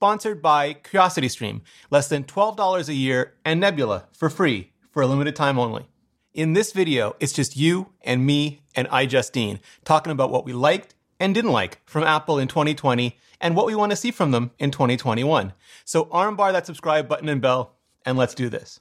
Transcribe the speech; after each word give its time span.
sponsored 0.00 0.40
by 0.40 0.72
CuriosityStream, 0.72 1.60
less 1.90 2.08
than 2.08 2.24
$12 2.24 2.88
a 2.88 2.94
year, 2.94 3.34
and 3.44 3.60
Nebula 3.60 4.06
for 4.14 4.30
free 4.30 4.72
for 4.90 5.02
a 5.02 5.06
limited 5.06 5.36
time 5.36 5.58
only. 5.58 5.88
In 6.32 6.54
this 6.54 6.72
video, 6.72 7.16
it's 7.20 7.34
just 7.34 7.54
you 7.54 7.90
and 8.00 8.24
me 8.24 8.62
and 8.74 8.88
iJustine 8.88 9.60
talking 9.84 10.10
about 10.10 10.30
what 10.30 10.46
we 10.46 10.54
liked 10.54 10.94
and 11.20 11.34
didn't 11.34 11.52
like 11.52 11.82
from 11.84 12.02
Apple 12.02 12.38
in 12.38 12.48
2020 12.48 13.18
and 13.42 13.54
what 13.54 13.66
we 13.66 13.74
want 13.74 13.92
to 13.92 13.96
see 13.96 14.10
from 14.10 14.30
them 14.30 14.52
in 14.58 14.70
2021. 14.70 15.52
So 15.84 16.06
armbar 16.06 16.50
that 16.52 16.64
subscribe 16.64 17.06
button 17.06 17.28
and 17.28 17.42
bell, 17.42 17.76
and 18.06 18.16
let's 18.16 18.34
do 18.34 18.48
this. 18.48 18.80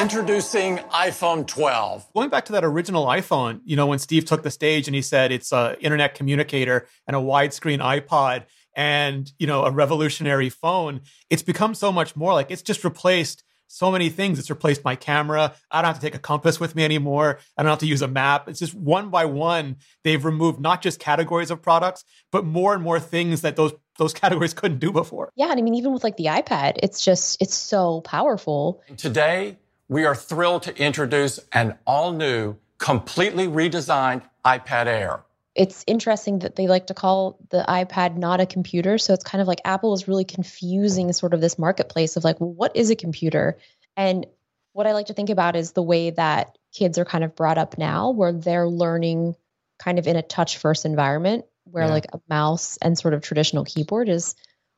Introducing 0.00 0.76
iPhone 0.76 1.44
12. 1.44 2.12
Going 2.14 2.30
back 2.30 2.44
to 2.44 2.52
that 2.52 2.64
original 2.64 3.06
iPhone, 3.06 3.60
you 3.64 3.74
know, 3.74 3.88
when 3.88 3.98
Steve 3.98 4.24
took 4.24 4.44
the 4.44 4.52
stage 4.52 4.86
and 4.86 4.94
he 4.94 5.02
said 5.02 5.32
it's 5.32 5.50
a 5.50 5.76
internet 5.80 6.14
communicator 6.14 6.86
and 7.08 7.16
a 7.16 7.18
widescreen 7.18 7.80
iPod 7.80 8.44
and, 8.74 9.30
you 9.38 9.46
know, 9.46 9.64
a 9.64 9.70
revolutionary 9.70 10.50
phone, 10.50 11.00
it's 11.30 11.42
become 11.42 11.74
so 11.74 11.90
much 11.92 12.16
more 12.16 12.32
like 12.32 12.50
it's 12.50 12.62
just 12.62 12.84
replaced 12.84 13.42
so 13.68 13.92
many 13.92 14.08
things. 14.08 14.38
It's 14.38 14.50
replaced 14.50 14.84
my 14.84 14.96
camera. 14.96 15.54
I 15.70 15.80
don't 15.80 15.88
have 15.88 15.96
to 15.96 16.00
take 16.00 16.14
a 16.14 16.18
compass 16.18 16.58
with 16.58 16.74
me 16.74 16.84
anymore. 16.84 17.38
I 17.56 17.62
don't 17.62 17.70
have 17.70 17.78
to 17.80 17.86
use 17.86 18.02
a 18.02 18.08
map. 18.08 18.48
It's 18.48 18.58
just 18.58 18.74
one 18.74 19.10
by 19.10 19.26
one, 19.26 19.76
they've 20.02 20.24
removed 20.24 20.58
not 20.58 20.82
just 20.82 20.98
categories 20.98 21.50
of 21.50 21.62
products, 21.62 22.04
but 22.32 22.44
more 22.44 22.74
and 22.74 22.82
more 22.82 22.98
things 22.98 23.42
that 23.42 23.56
those 23.56 23.72
those 23.98 24.14
categories 24.22 24.54
couldn't 24.54 24.78
do 24.78 24.90
before. 24.90 25.30
Yeah, 25.36 25.50
and 25.50 25.58
I 25.58 25.62
mean 25.62 25.74
even 25.74 25.92
with 25.92 26.02
like 26.02 26.16
the 26.16 26.26
iPad, 26.26 26.78
it's 26.82 27.04
just 27.04 27.40
it's 27.40 27.54
so 27.54 28.00
powerful. 28.00 28.82
Today, 28.96 29.58
we 29.88 30.04
are 30.04 30.14
thrilled 30.14 30.64
to 30.64 30.76
introduce 30.76 31.40
an 31.52 31.78
all-new, 31.86 32.56
completely 32.78 33.46
redesigned 33.46 34.22
iPad 34.44 34.86
Air 34.86 35.24
it's 35.58 35.82
interesting 35.88 36.38
that 36.38 36.54
they 36.54 36.68
like 36.68 36.86
to 36.86 36.94
call 36.94 37.36
the 37.50 37.64
iPad 37.68 38.16
not 38.16 38.40
a 38.40 38.46
computer. 38.46 38.96
So 38.96 39.12
it's 39.12 39.24
kind 39.24 39.42
of 39.42 39.48
like 39.48 39.60
Apple 39.64 39.92
is 39.92 40.06
really 40.06 40.24
confusing 40.24 41.12
sort 41.12 41.34
of 41.34 41.40
this 41.40 41.58
marketplace 41.58 42.16
of 42.16 42.22
like, 42.22 42.40
well, 42.40 42.52
what 42.52 42.76
is 42.76 42.90
a 42.90 42.96
computer? 42.96 43.58
And 43.96 44.24
what 44.72 44.86
I 44.86 44.92
like 44.92 45.06
to 45.06 45.14
think 45.14 45.30
about 45.30 45.56
is 45.56 45.72
the 45.72 45.82
way 45.82 46.10
that 46.10 46.56
kids 46.72 46.96
are 46.96 47.04
kind 47.04 47.24
of 47.24 47.34
brought 47.34 47.58
up 47.58 47.76
now, 47.76 48.10
where 48.10 48.32
they're 48.32 48.68
learning 48.68 49.34
kind 49.80 49.98
of 49.98 50.06
in 50.06 50.14
a 50.14 50.22
touch 50.22 50.58
first 50.58 50.84
environment, 50.84 51.44
where 51.64 51.86
yeah. 51.86 51.92
like 51.92 52.06
a 52.12 52.20
mouse 52.30 52.78
and 52.80 52.96
sort 52.96 53.12
of 53.12 53.22
traditional 53.22 53.64
keyboard 53.64 54.08
is 54.08 54.36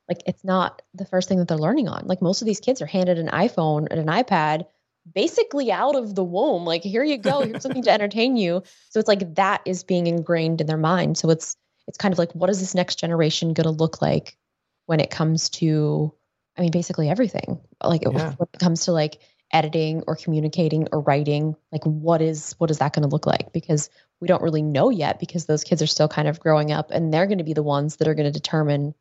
like, 0.09 0.23
it's 0.25 0.45
not 0.45 0.81
the 0.95 1.05
first 1.05 1.29
thing 1.29 1.39
that 1.39 1.49
they're 1.49 1.59
learning 1.59 1.89
on. 1.89 2.07
Like 2.07 2.23
most 2.23 2.41
of 2.41 2.47
these 2.47 2.61
kids 2.61 2.81
are 2.81 2.87
handed 2.87 3.19
an 3.19 3.29
iPhone 3.29 3.87
and 3.91 4.01
an 4.01 4.07
iPad 4.07 4.65
basically 5.15 5.73
out 5.73 5.97
of 5.97 6.15
the 6.15 6.25
womb. 6.25 6.65
Like, 6.65 6.83
here 6.83 7.05
you 7.05 7.19
go, 7.19 7.43
here's 7.43 7.63
something 7.63 7.83
to 7.83 7.91
entertain 7.91 8.37
you. 8.37 8.63
So 8.91 9.01
it's 9.01 9.09
like 9.09 9.35
that 9.35 9.63
is 9.65 9.85
being 9.85 10.07
ingrained 10.07 10.61
in 10.61 10.67
their 10.67 10.77
mind. 10.77 11.19
So 11.19 11.31
it's 11.31 11.57
it's 11.89 11.99
kind 11.99 12.13
of 12.13 12.19
like, 12.19 12.33
what 12.35 12.51
is 12.51 12.61
this 12.61 12.75
next 12.75 13.01
generation 13.01 13.53
going 13.53 13.65
to 13.65 13.71
look 13.71 14.01
like 14.01 14.37
when 14.87 15.01
it 15.01 15.11
comes 15.11 15.49
to, 15.51 16.15
I 16.57 16.61
mean, 16.61 16.71
basically 16.71 17.09
everything. 17.09 17.59
Like 17.83 18.03
yeah. 18.03 18.35
when 18.37 18.49
it 18.53 18.61
comes 18.61 18.85
to 18.85 18.93
like 18.93 19.21
editing 19.53 20.05
or 20.07 20.15
communicating 20.15 20.87
or 20.93 21.01
writing, 21.01 21.57
like 21.73 21.85
what 21.85 22.23
is 22.23 22.55
what 22.59 22.71
is 22.71 22.79
that 22.79 22.93
going 22.93 23.03
to 23.03 23.09
look 23.09 23.27
like? 23.27 23.53
Because 23.53 23.91
we 24.21 24.29
don't 24.29 24.43
really 24.43 24.63
know 24.63 24.91
yet 24.91 25.19
because 25.19 25.47
those 25.47 25.65
kids 25.65 25.83
are 25.83 25.87
still 25.87 26.09
kind 26.09 26.29
of 26.29 26.39
growing 26.39 26.71
up 26.71 26.91
and 26.91 27.13
they're 27.13 27.27
going 27.27 27.39
to 27.39 27.45
be 27.45 27.55
the 27.55 27.63
ones 27.63 27.97
that 27.97 28.07
are 28.07 28.15
going 28.15 28.31
to 28.31 28.39
determine 28.39 28.95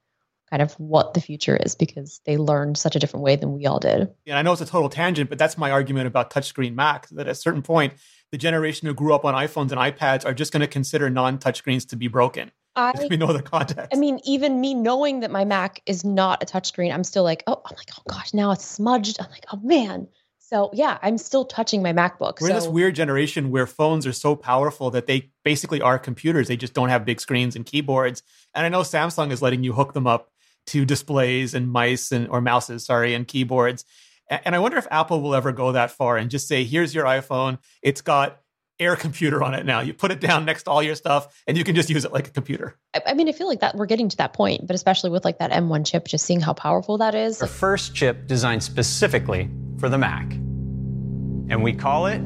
kind 0.50 0.61
of 0.61 0.73
what 0.73 1.14
the 1.14 1.22
future 1.22 1.55
is 1.55 1.75
because 1.75 2.22
they 2.25 2.38
learned 2.38 2.78
such 2.78 2.95
a 2.95 3.00
different 3.00 3.23
way 3.23 3.36
than 3.36 3.53
we 3.53 3.66
all 3.66 3.80
did. 3.80 4.09
And 4.25 4.38
I 4.38 4.42
know 4.42 4.53
it's 4.53 4.61
a 4.61 4.66
total 4.66 4.89
tangent, 4.89 5.30
but 5.30 5.38
that's 5.38 5.58
my 5.58 5.72
argument 5.72 6.08
about 6.08 6.31
touchscreen 6.31 6.73
Mac 6.73 7.08
that 7.09 7.28
at 7.28 7.31
a 7.31 7.36
certain 7.36 7.61
point, 7.61 7.94
the 8.31 8.38
generation 8.38 8.88
who 8.88 8.94
grew 8.94 9.14
up 9.14 9.25
on 9.25 9.33
iPhones 9.33 9.72
and 9.72 9.80
iPads 9.80 10.25
are 10.25 10.33
just 10.33 10.52
going 10.52 10.61
to 10.61 10.67
consider 10.67 11.09
non 11.09 11.38
touchscreens 11.38 11.88
to 11.89 11.95
be 11.95 12.08
broken. 12.08 12.52
I 12.75 12.94
There's 12.95 13.20
no 13.20 13.27
other 13.27 13.42
context. 13.42 13.89
I 13.92 13.97
mean, 13.97 14.20
even 14.23 14.61
me 14.61 14.73
knowing 14.73 15.22
that 15.22 15.31
my 15.31 15.44
Mac 15.45 15.81
is 15.86 16.05
not 16.05 16.42
a 16.44 16.45
touchscreen, 16.45 16.94
I'm 16.94 17.03
still 17.03 17.23
like, 17.23 17.44
oh, 17.47 17.61
I'm 17.66 17.75
like, 17.75 17.89
oh 17.97 18.03
gosh, 18.08 18.33
now 18.33 18.52
it's 18.52 18.66
smudged. 18.66 19.20
I'm 19.20 19.30
like, 19.31 19.45
oh 19.52 19.59
man. 19.61 20.08
So 20.38 20.72
yeah, 20.73 20.97
I'm 21.03 21.17
still 21.17 21.45
touching 21.45 21.83
my 21.83 21.94
MacBook. 21.94 22.42
We're 22.42 22.47
so. 22.47 22.53
in 22.53 22.55
this 22.55 22.67
weird 22.67 22.95
generation 22.95 23.52
where 23.52 23.67
phones 23.67 24.08
are 24.08 24.14
so 24.14 24.36
powerful 24.36 24.89
that 24.92 25.05
they 25.05 25.32
basically 25.43 25.82
are 25.82 25.99
computers. 25.99 26.48
They 26.48 26.58
just 26.58 26.73
don't 26.73 26.89
have 26.89 27.05
big 27.05 27.21
screens 27.21 27.55
and 27.55 27.65
keyboards. 27.65 28.23
And 28.55 28.65
I 28.65 28.70
know 28.70 28.82
Samsung 28.82 29.32
is 29.32 29.42
letting 29.43 29.64
you 29.64 29.73
hook 29.73 29.93
them 29.93 30.08
up 30.08 30.32
to 30.67 30.86
displays 30.86 31.53
and 31.53 31.71
mice 31.71 32.11
and 32.11 32.27
or 32.30 32.42
mouses, 32.42 32.86
sorry, 32.86 33.14
and 33.14 33.27
keyboards. 33.27 33.86
And 34.30 34.55
I 34.55 34.59
wonder 34.59 34.77
if 34.77 34.87
Apple 34.92 35.21
will 35.21 35.33
ever 35.33 35.52
go 35.52 35.71
that 35.71 35.92
far 35.92 36.17
and 36.17 36.30
just 36.30 36.47
say, 36.47 36.64
here's 36.64 36.93
your 36.93 37.05
iPhone. 37.05 37.58
It's 37.81 38.02
got 38.02 38.39
Air 38.80 38.95
computer 38.95 39.43
on 39.43 39.53
it 39.55 39.65
now. 39.65 39.81
You 39.81 39.93
put 39.93 40.09
it 40.09 40.21
down 40.21 40.45
next 40.45 40.64
to 40.64 40.71
all 40.71 40.81
your 40.81 40.95
stuff 40.95 41.42
and 41.45 41.58
you 41.58 41.65
can 41.65 41.75
just 41.75 41.89
use 41.89 42.05
it 42.05 42.14
like 42.14 42.30
a 42.30 42.31
computer. 42.31 42.77
I 43.05 43.14
mean, 43.14 43.27
I 43.27 43.33
feel 43.33 43.47
like 43.47 43.59
that 43.59 43.75
we're 43.75 43.87
getting 43.87 44.08
to 44.08 44.17
that 44.17 44.31
point, 44.31 44.67
but 44.67 44.73
especially 44.73 45.09
with 45.09 45.25
like 45.25 45.39
that 45.39 45.52
M1 45.52 45.86
chip, 45.86 46.08
just 46.08 46.25
seeing 46.25 46.39
how 46.39 46.53
powerful 46.53 46.97
that 46.99 47.14
is. 47.14 47.39
The 47.39 47.47
first 47.47 47.93
chip 47.93 48.26
designed 48.26 48.64
specifically 48.64 49.49
for 49.80 49.89
the 49.89 49.97
Mac. 49.97 50.31
And 50.31 51.61
we 51.61 51.73
call 51.73 52.05
it 52.05 52.21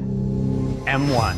M1. 0.84 1.36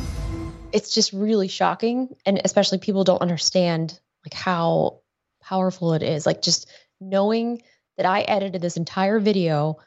It's 0.73 0.93
just 0.93 1.15
really 1.15 1.49
shocking. 1.49 2.15
And 2.27 2.39
especially 2.45 2.77
people 2.77 3.05
don't 3.05 3.23
understand 3.23 3.99
like 4.27 4.34
how 4.34 5.01
powerful 5.43 5.95
it 5.95 6.03
is. 6.03 6.27
Like 6.27 6.43
just 6.43 6.69
knowing 7.01 7.62
that 7.97 8.07
I 8.07 8.21
edited 8.23 8.61
this 8.61 8.77
entire 8.77 9.19
video 9.19 9.79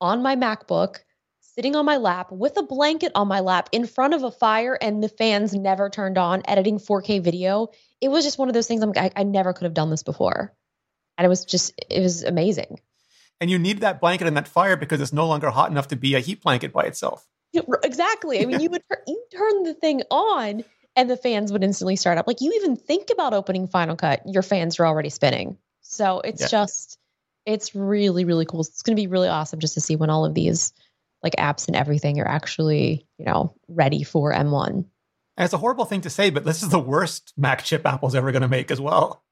on 0.00 0.22
my 0.22 0.36
MacBook, 0.36 0.98
sitting 1.40 1.76
on 1.76 1.84
my 1.84 1.96
lap 1.96 2.32
with 2.32 2.56
a 2.56 2.62
blanket 2.62 3.12
on 3.14 3.28
my 3.28 3.40
lap 3.40 3.68
in 3.72 3.86
front 3.86 4.14
of 4.14 4.22
a 4.22 4.30
fire 4.30 4.76
and 4.80 5.02
the 5.02 5.08
fans 5.08 5.54
never 5.54 5.90
turned 5.90 6.18
on, 6.18 6.42
editing 6.46 6.78
4K 6.78 7.22
video. 7.22 7.68
It 8.00 8.08
was 8.08 8.24
just 8.24 8.38
one 8.38 8.48
of 8.48 8.54
those 8.54 8.66
things 8.66 8.82
I'm, 8.82 8.92
I, 8.96 9.10
I 9.14 9.22
never 9.22 9.52
could 9.52 9.64
have 9.64 9.74
done 9.74 9.90
this 9.90 10.02
before. 10.02 10.52
And 11.18 11.24
it 11.24 11.28
was 11.28 11.44
just, 11.44 11.74
it 11.90 12.00
was 12.00 12.22
amazing. 12.24 12.80
And 13.40 13.50
you 13.50 13.58
need 13.58 13.80
that 13.80 14.00
blanket 14.00 14.26
and 14.26 14.36
that 14.36 14.48
fire 14.48 14.76
because 14.76 15.00
it's 15.00 15.12
no 15.12 15.26
longer 15.26 15.50
hot 15.50 15.70
enough 15.70 15.88
to 15.88 15.96
be 15.96 16.14
a 16.14 16.20
heat 16.20 16.42
blanket 16.42 16.72
by 16.72 16.84
itself. 16.84 17.26
Exactly. 17.84 18.40
I 18.40 18.46
mean, 18.46 18.60
you 18.60 18.70
would 18.70 18.82
you 19.06 19.24
turn 19.30 19.64
the 19.64 19.74
thing 19.74 20.02
on 20.10 20.64
and 20.96 21.10
the 21.10 21.16
fans 21.16 21.52
would 21.52 21.64
instantly 21.64 21.96
start 21.96 22.18
up. 22.18 22.26
Like 22.26 22.40
you 22.40 22.52
even 22.56 22.76
think 22.76 23.08
about 23.12 23.34
opening 23.34 23.66
Final 23.66 23.96
Cut, 23.96 24.22
your 24.26 24.42
fans 24.42 24.78
are 24.78 24.86
already 24.86 25.10
spinning. 25.10 25.58
So 25.92 26.20
it's 26.20 26.42
yeah. 26.42 26.48
just, 26.48 26.98
it's 27.44 27.74
really, 27.74 28.24
really 28.24 28.46
cool. 28.46 28.60
It's 28.60 28.82
going 28.82 28.96
to 28.96 29.00
be 29.00 29.06
really 29.06 29.28
awesome 29.28 29.60
just 29.60 29.74
to 29.74 29.80
see 29.80 29.94
when 29.94 30.10
all 30.10 30.24
of 30.24 30.34
these 30.34 30.72
like 31.22 31.36
apps 31.36 31.66
and 31.66 31.76
everything 31.76 32.18
are 32.18 32.26
actually, 32.26 33.06
you 33.18 33.26
know, 33.26 33.54
ready 33.68 34.02
for 34.02 34.32
M1. 34.32 34.68
And 34.68 34.86
it's 35.44 35.52
a 35.52 35.58
horrible 35.58 35.84
thing 35.84 36.00
to 36.02 36.10
say, 36.10 36.30
but 36.30 36.44
this 36.44 36.62
is 36.62 36.70
the 36.70 36.80
worst 36.80 37.34
Mac 37.36 37.62
chip 37.62 37.86
Apple's 37.86 38.14
ever 38.14 38.32
going 38.32 38.42
to 38.42 38.48
make 38.48 38.70
as 38.70 38.80
well. 38.80 39.22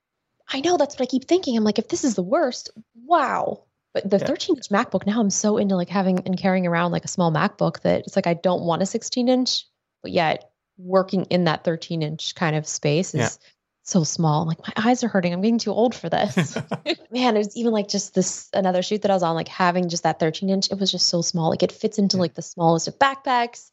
I 0.49 0.61
know 0.61 0.77
that's 0.77 0.97
what 0.97 1.03
I 1.03 1.07
keep 1.07 1.27
thinking. 1.27 1.57
I'm 1.57 1.65
like, 1.65 1.79
if 1.79 1.89
this 1.89 2.05
is 2.05 2.15
the 2.15 2.23
worst, 2.23 2.71
wow. 3.05 3.65
But 3.95 4.09
the 4.09 4.19
13 4.19 4.57
inch 4.57 4.69
MacBook 4.69 5.07
now, 5.07 5.21
I'm 5.21 5.31
so 5.31 5.57
into 5.57 5.77
like 5.77 5.89
having 5.89 6.21
and 6.21 6.39
carrying 6.39 6.67
around 6.67 6.93
like 6.93 7.05
a 7.05 7.09
small 7.09 7.33
MacBook 7.33 7.81
that 7.81 8.01
it's 8.01 8.17
like 8.17 8.27
I 8.27 8.35
don't 8.35 8.63
want 8.63 8.83
a 8.83 8.87
16 8.87 9.29
inch, 9.29 9.65
but 10.03 10.13
yet 10.13 10.51
working 10.79 11.25
in 11.25 11.45
that 11.45 11.65
13 11.65 12.03
inch 12.03 12.35
kind 12.35 12.55
of 12.55 12.67
space 12.67 13.15
is 13.15 13.21
yeah 13.21 13.47
so 13.91 14.05
small. 14.05 14.43
I'm 14.43 14.49
like, 14.49 14.61
my 14.67 14.91
eyes 14.91 15.03
are 15.05 15.09
hurting. 15.09 15.33
I'm 15.33 15.41
getting 15.41 15.59
too 15.59 15.73
old 15.73 15.95
for 15.95 16.09
this. 16.09 16.57
Man, 17.11 17.35
it 17.35 17.39
was 17.39 17.57
even 17.57 17.73
like 17.73 17.89
just 17.89 18.15
this 18.15 18.49
another 18.55 18.83
shoot 18.83 19.03
that 19.03 19.11
I 19.11 19.15
was 19.15 19.23
on, 19.23 19.35
like 19.35 19.49
having 19.49 19.89
just 19.89 20.05
that 20.05 20.21
13 20.21 20.49
inch, 20.49 20.71
it 20.71 20.79
was 20.79 20.91
just 20.91 21.09
so 21.09 21.23
small. 21.23 21.51
Like 21.51 21.63
it 21.63 21.73
fits 21.73 21.99
into 21.99 22.17
like 22.17 22.35
the 22.35 22.43
smallest 22.43 22.89
of 22.89 22.99
backpacks. 22.99 23.71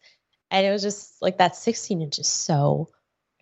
And 0.50 0.66
it 0.66 0.72
was 0.72 0.81
just 0.81 1.22
like 1.22 1.38
that 1.38 1.56
16 1.56 2.01
inch 2.01 2.19
is 2.19 2.27
so 2.27 2.89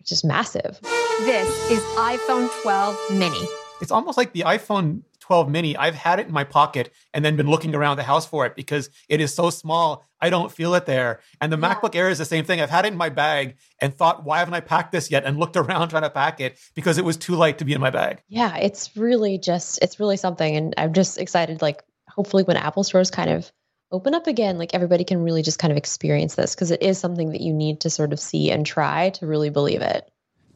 just 0.04 0.24
massive. 0.24 0.78
This 1.20 1.70
is 1.70 1.80
iPhone 1.96 2.48
12 2.62 2.98
mini. 3.12 3.48
It's 3.80 3.90
almost 3.90 4.16
like 4.16 4.32
the 4.32 4.42
iPhone 4.42 5.02
12 5.26 5.50
mini, 5.50 5.76
I've 5.76 5.94
had 5.94 6.20
it 6.20 6.28
in 6.28 6.32
my 6.32 6.44
pocket 6.44 6.92
and 7.12 7.24
then 7.24 7.36
been 7.36 7.50
looking 7.50 7.74
around 7.74 7.96
the 7.96 8.04
house 8.04 8.24
for 8.24 8.46
it 8.46 8.54
because 8.54 8.90
it 9.08 9.20
is 9.20 9.34
so 9.34 9.50
small. 9.50 10.04
I 10.20 10.30
don't 10.30 10.52
feel 10.52 10.74
it 10.74 10.86
there. 10.86 11.20
And 11.40 11.52
the 11.52 11.58
yeah. 11.58 11.74
MacBook 11.74 11.96
Air 11.96 12.08
is 12.08 12.18
the 12.18 12.24
same 12.24 12.44
thing. 12.44 12.60
I've 12.60 12.70
had 12.70 12.84
it 12.84 12.92
in 12.92 12.96
my 12.96 13.08
bag 13.08 13.56
and 13.80 13.92
thought, 13.92 14.24
why 14.24 14.38
haven't 14.38 14.54
I 14.54 14.60
packed 14.60 14.92
this 14.92 15.10
yet? 15.10 15.24
And 15.24 15.38
looked 15.38 15.56
around 15.56 15.88
trying 15.88 16.04
to 16.04 16.10
pack 16.10 16.40
it 16.40 16.58
because 16.74 16.96
it 16.96 17.04
was 17.04 17.16
too 17.16 17.34
light 17.34 17.58
to 17.58 17.64
be 17.64 17.72
in 17.72 17.80
my 17.80 17.90
bag. 17.90 18.22
Yeah, 18.28 18.56
it's 18.56 18.96
really 18.96 19.38
just, 19.38 19.80
it's 19.82 19.98
really 19.98 20.16
something. 20.16 20.56
And 20.56 20.74
I'm 20.78 20.92
just 20.92 21.18
excited, 21.18 21.60
like, 21.60 21.82
hopefully 22.08 22.44
when 22.44 22.56
Apple 22.56 22.84
stores 22.84 23.10
kind 23.10 23.30
of 23.30 23.50
open 23.90 24.14
up 24.14 24.26
again, 24.26 24.58
like 24.58 24.74
everybody 24.74 25.04
can 25.04 25.22
really 25.22 25.42
just 25.42 25.58
kind 25.58 25.72
of 25.72 25.76
experience 25.76 26.34
this 26.34 26.54
because 26.54 26.70
it 26.70 26.82
is 26.82 26.98
something 26.98 27.30
that 27.30 27.40
you 27.40 27.52
need 27.52 27.80
to 27.80 27.90
sort 27.90 28.12
of 28.12 28.20
see 28.20 28.50
and 28.50 28.64
try 28.64 29.10
to 29.10 29.26
really 29.26 29.50
believe 29.50 29.82
it. 29.82 30.08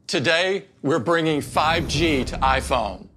Today, 0.07 0.65
we're 0.83 0.99
bringing 0.99 1.41
5G 1.41 2.27
to 2.27 2.37
iPhone. 2.39 3.10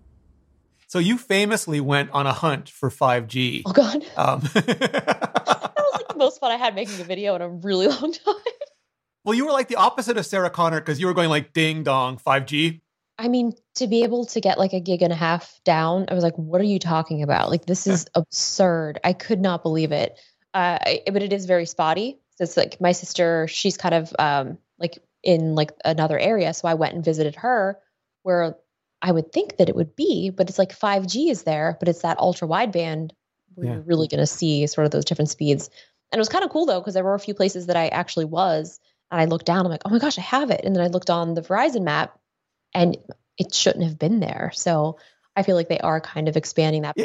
So 0.94 1.00
you 1.00 1.18
famously 1.18 1.80
went 1.80 2.12
on 2.12 2.28
a 2.28 2.34
hunt 2.34 2.69
for 2.69 2.92
5G. 2.92 3.63
Oh 3.66 3.72
God. 3.72 4.06
Um, 4.16 4.42
that 4.54 5.74
was 5.75 5.94
like 5.94 6.07
the 6.07 6.18
most 6.18 6.40
fun 6.40 6.51
I 6.51 6.57
had 6.57 6.75
making 6.75 7.01
a 7.01 7.04
video 7.04 7.34
in 7.34 7.42
a 7.42 7.50
really 7.50 7.88
long 8.00 8.13
time. 8.13 8.36
Well, 9.25 9.34
you 9.34 9.44
were 9.44 9.51
like 9.51 9.69
the 9.69 9.78
opposite 9.78 10.18
of 10.18 10.25
Sarah 10.28 10.51
Connor 10.51 10.80
because 10.80 11.00
you 11.00 11.07
were 11.07 11.16
going 11.16 11.30
like 11.30 11.51
ding 11.51 11.81
dong 11.81 12.19
5G. 12.19 12.81
I 13.18 13.28
mean, 13.28 13.54
to 13.78 13.88
be 13.88 14.04
able 14.04 14.28
to 14.28 14.40
get 14.40 14.60
like 14.60 14.74
a 14.74 14.80
gig 14.80 15.01
and 15.01 15.12
a 15.12 15.16
half 15.16 15.60
down, 15.63 16.06
I 16.10 16.13
was 16.13 16.24
like, 16.24 16.36
what 16.36 16.62
are 16.62 16.66
you 16.66 16.78
talking 16.78 17.24
about? 17.24 17.50
Like, 17.50 17.66
this 17.66 17.88
is 17.88 18.06
absurd. 18.13 19.00
I 19.04 19.13
could 19.13 19.42
not 19.42 19.63
believe 19.63 19.92
it. 19.92 20.19
Uh, 20.54 20.78
I, 20.80 21.01
but 21.12 21.24
it 21.24 21.34
is 21.34 21.48
very 21.48 21.66
spotty. 21.66 22.19
So 22.36 22.44
it's 22.44 22.56
like 22.56 22.80
my 22.80 22.92
sister, 22.92 23.48
she's 23.48 23.78
kind 23.78 23.95
of 23.95 24.13
um, 24.19 24.60
like 24.78 25.00
in 25.24 25.56
like 25.56 25.72
another 25.84 26.19
area. 26.19 26.54
So 26.54 26.68
I 26.68 26.75
went 26.75 26.94
and 26.94 27.04
visited 27.04 27.38
her 27.38 27.80
where 28.22 28.57
I 29.04 29.12
would 29.12 29.32
think 29.32 29.58
that 29.58 29.70
it 29.70 29.76
would 29.76 29.96
be, 29.96 30.32
but 30.32 30.50
it's 30.50 30.58
like 30.58 30.76
5G 30.76 31.30
is 31.30 31.44
there, 31.44 31.78
but 31.80 31.90
it's 31.90 32.02
that 32.02 32.18
ultra 32.18 32.48
wideband 32.48 33.12
where 33.54 33.68
Yeah. 33.68 33.74
you're 33.74 33.82
really 33.82 34.08
going 34.08 34.22
to 34.22 34.26
see 34.26 34.66
sort 34.66 34.86
of 34.86 34.92
those 34.92 35.06
different 35.06 35.30
speeds. 35.30 35.70
And 36.12 36.18
it 36.18 36.22
was 36.22 36.30
kind 36.30 36.44
of 36.44 36.50
cool 36.50 36.66
though, 36.66 36.80
because 36.80 36.96
there 36.96 37.04
were 37.04 37.14
a 37.14 37.20
few 37.20 37.34
places 37.34 37.68
that 37.68 37.76
I 37.76 37.90
actually 37.90 38.26
was, 38.26 38.80
and 39.12 39.22
I 39.22 39.26
looked 39.26 39.46
down, 39.46 39.66
I'm 39.66 39.72
like, 39.72 39.82
oh 39.86 39.90
my 39.90 40.00
gosh, 40.00 40.18
I 40.18 40.22
have 40.22 40.50
it. 40.50 40.62
And 40.64 40.76
then 40.76 40.84
I 40.84 40.88
looked 40.88 41.10
on 41.10 41.34
the 41.34 41.42
Verizon 41.42 41.84
map, 41.84 42.18
and 42.74 42.98
it 43.38 43.54
shouldn't 43.54 43.84
have 43.84 44.00
been 44.00 44.20
there. 44.22 44.52
So 44.56 44.98
I 45.36 45.44
feel 45.44 45.56
like 45.56 45.68
they 45.68 45.80
are 45.80 46.00
kind 46.00 46.28
of 46.28 46.38
expanding 46.38 46.84
that. 46.84 46.96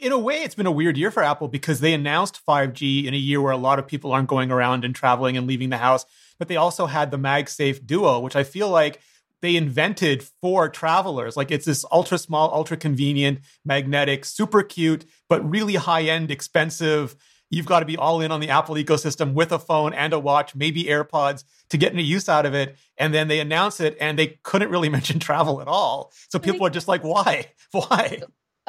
In 0.00 0.12
a 0.12 0.18
way, 0.18 0.42
it's 0.42 0.54
been 0.54 0.66
a 0.66 0.70
weird 0.70 0.96
year 0.96 1.10
for 1.10 1.22
Apple 1.22 1.48
because 1.48 1.80
they 1.80 1.94
announced 1.94 2.40
5G 2.46 3.06
in 3.06 3.14
a 3.14 3.18
year 3.18 3.40
where 3.40 3.52
a 3.52 3.56
lot 3.56 3.78
of 3.78 3.86
people 3.86 4.12
aren't 4.12 4.28
going 4.28 4.50
around 4.50 4.84
and 4.84 4.94
traveling 4.94 5.36
and 5.36 5.46
leaving 5.46 5.70
the 5.70 5.78
house. 5.78 6.04
But 6.38 6.48
they 6.48 6.56
also 6.56 6.86
had 6.86 7.10
the 7.10 7.18
MagSafe 7.18 7.84
Duo, 7.84 8.20
which 8.20 8.36
I 8.36 8.44
feel 8.44 8.68
like 8.68 9.00
they 9.42 9.56
invented 9.56 10.22
for 10.42 10.68
travelers. 10.68 11.36
Like 11.36 11.50
it's 11.50 11.64
this 11.66 11.84
ultra 11.92 12.18
small, 12.18 12.52
ultra 12.52 12.76
convenient, 12.76 13.40
magnetic, 13.64 14.24
super 14.24 14.62
cute, 14.62 15.04
but 15.28 15.48
really 15.48 15.74
high 15.74 16.02
end, 16.02 16.30
expensive. 16.30 17.14
You've 17.50 17.66
got 17.66 17.80
to 17.80 17.86
be 17.86 17.96
all 17.96 18.20
in 18.20 18.30
on 18.30 18.40
the 18.40 18.50
Apple 18.50 18.74
ecosystem 18.74 19.32
with 19.32 19.52
a 19.52 19.58
phone 19.58 19.94
and 19.94 20.12
a 20.12 20.18
watch, 20.18 20.54
maybe 20.54 20.84
AirPods 20.84 21.44
to 21.70 21.78
get 21.78 21.92
any 21.94 22.02
use 22.02 22.28
out 22.28 22.44
of 22.44 22.54
it. 22.54 22.76
And 22.98 23.14
then 23.14 23.28
they 23.28 23.40
announce 23.40 23.80
it 23.80 23.96
and 24.00 24.18
they 24.18 24.38
couldn't 24.42 24.70
really 24.70 24.88
mention 24.98 25.18
travel 25.18 25.60
at 25.62 25.68
all. 25.68 26.12
So 26.28 26.38
people 26.38 26.66
are 26.66 26.70
just 26.70 26.88
like, 26.88 27.02
why? 27.02 27.46
Why? 27.72 28.20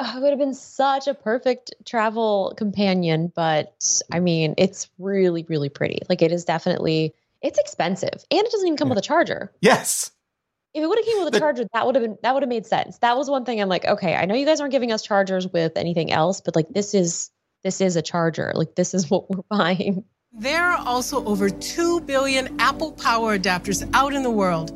It 0.02 0.22
would 0.22 0.30
have 0.30 0.38
been 0.38 0.54
such 0.54 1.08
a 1.08 1.12
perfect 1.14 1.74
travel 1.84 2.54
companion, 2.56 3.30
but 3.34 4.00
I 4.10 4.20
mean, 4.20 4.54
it's 4.56 4.88
really, 4.98 5.44
really 5.48 5.68
pretty. 5.68 5.98
Like 6.08 6.22
it 6.22 6.32
is 6.32 6.46
definitely, 6.46 7.14
it's 7.42 7.58
expensive, 7.58 8.24
and 8.30 8.40
it 8.40 8.50
doesn't 8.50 8.66
even 8.66 8.76
come 8.78 8.88
Yeah. 8.88 8.94
with 8.94 9.04
a 9.04 9.06
charger. 9.06 9.52
Yes. 9.60 10.10
If 10.72 10.84
it 10.84 10.86
would 10.86 10.98
have 10.98 11.04
came 11.04 11.24
with 11.24 11.34
a 11.34 11.38
charger, 11.38 11.64
that 11.72 11.86
would 11.86 11.96
have 11.96 12.04
been 12.04 12.16
that 12.22 12.32
would 12.32 12.42
have 12.42 12.48
made 12.48 12.64
sense. 12.64 12.98
That 12.98 13.16
was 13.16 13.28
one 13.28 13.44
thing 13.44 13.60
I'm 13.60 13.68
like, 13.68 13.84
okay, 13.84 14.14
I 14.14 14.24
know 14.24 14.34
you 14.34 14.46
guys 14.46 14.60
aren't 14.60 14.72
giving 14.72 14.92
us 14.92 15.02
chargers 15.02 15.48
with 15.48 15.76
anything 15.76 16.12
else, 16.12 16.40
but 16.40 16.54
like 16.54 16.68
this 16.70 16.94
is 16.94 17.30
this 17.64 17.80
is 17.80 17.96
a 17.96 18.02
charger. 18.02 18.52
Like 18.54 18.76
this 18.76 18.94
is 18.94 19.10
what 19.10 19.28
we're 19.28 19.42
buying. 19.50 20.04
There 20.32 20.62
are 20.62 20.78
also 20.86 21.24
over 21.24 21.50
2 21.50 22.02
billion 22.02 22.60
Apple 22.60 22.92
Power 22.92 23.36
adapters 23.36 23.88
out 23.94 24.14
in 24.14 24.22
the 24.22 24.30
world, 24.30 24.70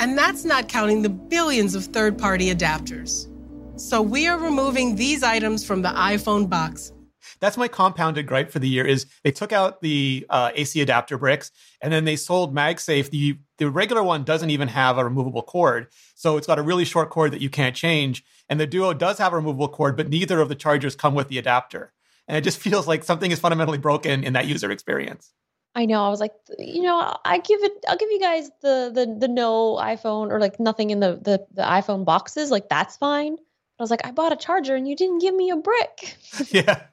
and 0.00 0.18
that's 0.18 0.44
not 0.44 0.68
counting 0.68 1.02
the 1.02 1.08
billions 1.08 1.76
of 1.76 1.84
third 1.84 2.18
party 2.18 2.52
adapters. 2.52 3.28
So 3.76 4.02
we 4.02 4.26
are 4.26 4.38
removing 4.38 4.96
these 4.96 5.22
items 5.22 5.64
from 5.64 5.82
the 5.82 5.90
iPhone 5.90 6.50
box. 6.50 6.92
That's 7.40 7.56
my 7.56 7.68
compounded 7.68 8.26
gripe 8.26 8.50
for 8.50 8.58
the 8.58 8.68
year 8.68 8.86
is 8.86 9.06
they 9.22 9.30
took 9.30 9.52
out 9.52 9.80
the 9.80 10.26
uh, 10.30 10.50
AC 10.54 10.80
adapter 10.80 11.18
bricks 11.18 11.50
and 11.82 11.92
then 11.92 12.04
they 12.04 12.16
sold 12.16 12.54
MagSafe. 12.54 13.10
The 13.10 13.38
the 13.58 13.70
regular 13.70 14.02
one 14.02 14.24
doesn't 14.24 14.50
even 14.50 14.68
have 14.68 14.98
a 14.98 15.04
removable 15.04 15.42
cord. 15.42 15.88
So 16.14 16.36
it's 16.36 16.46
got 16.46 16.58
a 16.58 16.62
really 16.62 16.84
short 16.84 17.10
cord 17.10 17.32
that 17.32 17.40
you 17.40 17.50
can't 17.50 17.74
change. 17.74 18.24
And 18.48 18.60
the 18.60 18.66
Duo 18.66 18.92
does 18.92 19.18
have 19.18 19.32
a 19.32 19.36
removable 19.36 19.68
cord, 19.68 19.96
but 19.96 20.08
neither 20.08 20.40
of 20.40 20.48
the 20.48 20.54
chargers 20.54 20.94
come 20.94 21.14
with 21.14 21.28
the 21.28 21.38
adapter. 21.38 21.92
And 22.28 22.36
it 22.36 22.42
just 22.42 22.58
feels 22.66 22.86
like 22.86 23.04
something 23.04 23.30
is 23.30 23.40
fundamentally 23.40 23.78
broken 23.78 24.24
in 24.24 24.34
that 24.34 24.46
user 24.46 24.70
experience. 24.70 25.32
I 25.74 25.84
know. 25.84 26.02
I 26.02 26.08
was 26.08 26.20
like, 26.20 26.32
you 26.58 26.82
know, 26.82 27.14
I 27.26 27.38
give 27.38 27.62
it. 27.62 27.72
I'll 27.86 27.98
give 27.98 28.10
you 28.10 28.18
guys 28.18 28.50
the 28.62 28.90
the 28.94 29.14
the 29.18 29.28
no 29.28 29.74
iPhone 29.74 30.30
or 30.30 30.40
like 30.40 30.58
nothing 30.58 30.88
in 30.88 31.00
the 31.00 31.20
the 31.22 31.46
the 31.52 31.62
iPhone 31.62 32.06
boxes. 32.06 32.50
Like 32.50 32.70
that's 32.70 32.96
fine. 32.96 33.36
But 33.36 33.42
I 33.80 33.82
was 33.82 33.90
like, 33.90 34.06
I 34.06 34.10
bought 34.10 34.32
a 34.32 34.36
charger 34.36 34.74
and 34.74 34.88
you 34.88 34.96
didn't 34.96 35.18
give 35.18 35.34
me 35.34 35.50
a 35.50 35.56
brick. 35.56 36.16
yeah. 36.48 36.84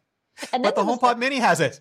And 0.52 0.64
But 0.64 0.76
the 0.76 0.84
HomePod 0.84 1.18
Mini 1.18 1.38
has 1.38 1.62
it. 1.62 1.80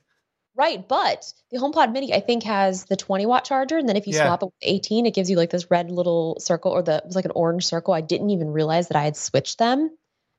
Right, 0.55 0.87
but 0.87 1.33
the 1.51 1.59
HomePod 1.59 1.93
Mini 1.93 2.13
I 2.13 2.21
think 2.21 2.43
has 2.43 2.85
the 2.85 2.97
20 2.97 3.25
watt 3.25 3.45
charger, 3.45 3.79
and 3.79 3.89
then 3.89 3.97
if 3.97 4.07
you 4.07 4.13
Yeah. 4.15 4.25
swap 4.25 4.43
it 4.43 4.47
with 4.47 4.55
18, 4.63 5.07
it 5.07 5.15
gives 5.15 5.31
you 5.31 5.37
like 5.37 5.51
this 5.51 5.71
red 5.71 5.91
little 5.91 6.39
circle, 6.41 6.73
or 6.73 6.83
the 6.83 6.97
it 6.97 7.07
was 7.07 7.17
like 7.17 7.25
an 7.25 7.33
orange 7.35 7.65
circle. 7.67 7.95
I 7.95 8.03
didn't 8.03 8.31
even 8.31 8.49
realize 8.49 8.89
that 8.89 8.97
I 8.97 9.05
had 9.05 9.17
switched 9.17 9.59
them, 9.59 9.91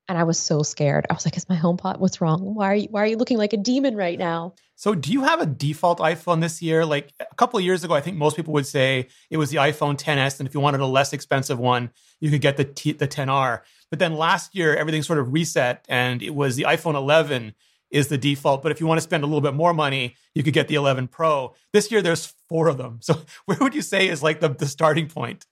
and 0.07 0.17
I 0.17 0.23
was 0.23 0.37
so 0.37 0.61
scared. 0.61 1.07
I 1.09 1.13
was 1.13 1.25
like, 1.25 1.35
"Is 1.35 1.49
my 1.49 1.55
HomePod? 1.55 1.97
What's 1.97 2.21
wrong? 2.21 2.53
Why 2.53 2.67
are 2.67 2.75
you 2.75 2.87
Why 2.91 3.01
are 3.01 3.07
you 3.07 3.17
looking 3.17 3.39
like 3.39 3.53
a 3.53 3.57
demon 3.57 3.95
right 3.95 4.19
now?" 4.19 4.53
So, 4.75 4.93
do 4.93 5.11
you 5.11 5.23
have 5.23 5.41
a 5.41 5.47
default 5.47 5.97
iPhone 5.97 6.41
this 6.41 6.61
year? 6.61 6.85
Like 6.85 7.11
a 7.19 7.35
couple 7.35 7.57
of 7.57 7.65
years 7.65 7.83
ago, 7.83 7.95
I 7.95 8.01
think 8.01 8.17
most 8.17 8.35
people 8.35 8.53
would 8.53 8.67
say 8.67 9.07
it 9.31 9.37
was 9.37 9.49
the 9.49 9.57
iPhone 9.57 9.97
10s, 9.97 10.39
and 10.39 10.47
if 10.47 10.53
you 10.53 10.59
wanted 10.59 10.81
a 10.81 10.85
less 10.85 11.11
expensive 11.13 11.57
one, 11.59 11.89
you 12.19 12.29
could 12.29 12.41
get 12.41 12.57
the 12.57 12.65
T- 12.65 12.91
the 12.93 13.07
10R. 13.07 13.63
But 13.89 13.97
then 13.97 14.13
last 14.15 14.53
year, 14.55 14.75
everything 14.75 15.01
sort 15.01 15.17
of 15.17 15.33
reset, 15.33 15.85
and 15.89 16.21
it 16.21 16.35
was 16.35 16.55
the 16.55 16.63
iPhone 16.63 16.93
11 16.95 17.55
is 17.93 18.07
the 18.09 18.17
default. 18.17 18.63
But 18.63 18.73
if 18.73 18.81
you 18.81 18.87
want 18.87 18.97
to 18.97 19.03
spend 19.03 19.23
a 19.23 19.27
little 19.27 19.41
bit 19.41 19.53
more 19.53 19.73
money, 19.73 20.15
you 20.33 20.43
could 20.43 20.53
get 20.53 20.67
the 20.67 20.75
11 20.75 21.07
Pro. 21.07 21.53
This 21.71 21.91
year, 21.91 22.01
there's 22.01 22.33
four 22.49 22.67
of 22.67 22.77
them. 22.77 22.99
So, 23.13 23.21
where 23.45 23.57
would 23.61 23.75
you 23.75 23.81
say 23.81 24.09
is 24.09 24.23
like 24.23 24.39
the, 24.39 24.49
the 24.49 24.65
starting 24.65 25.07
point? 25.07 25.45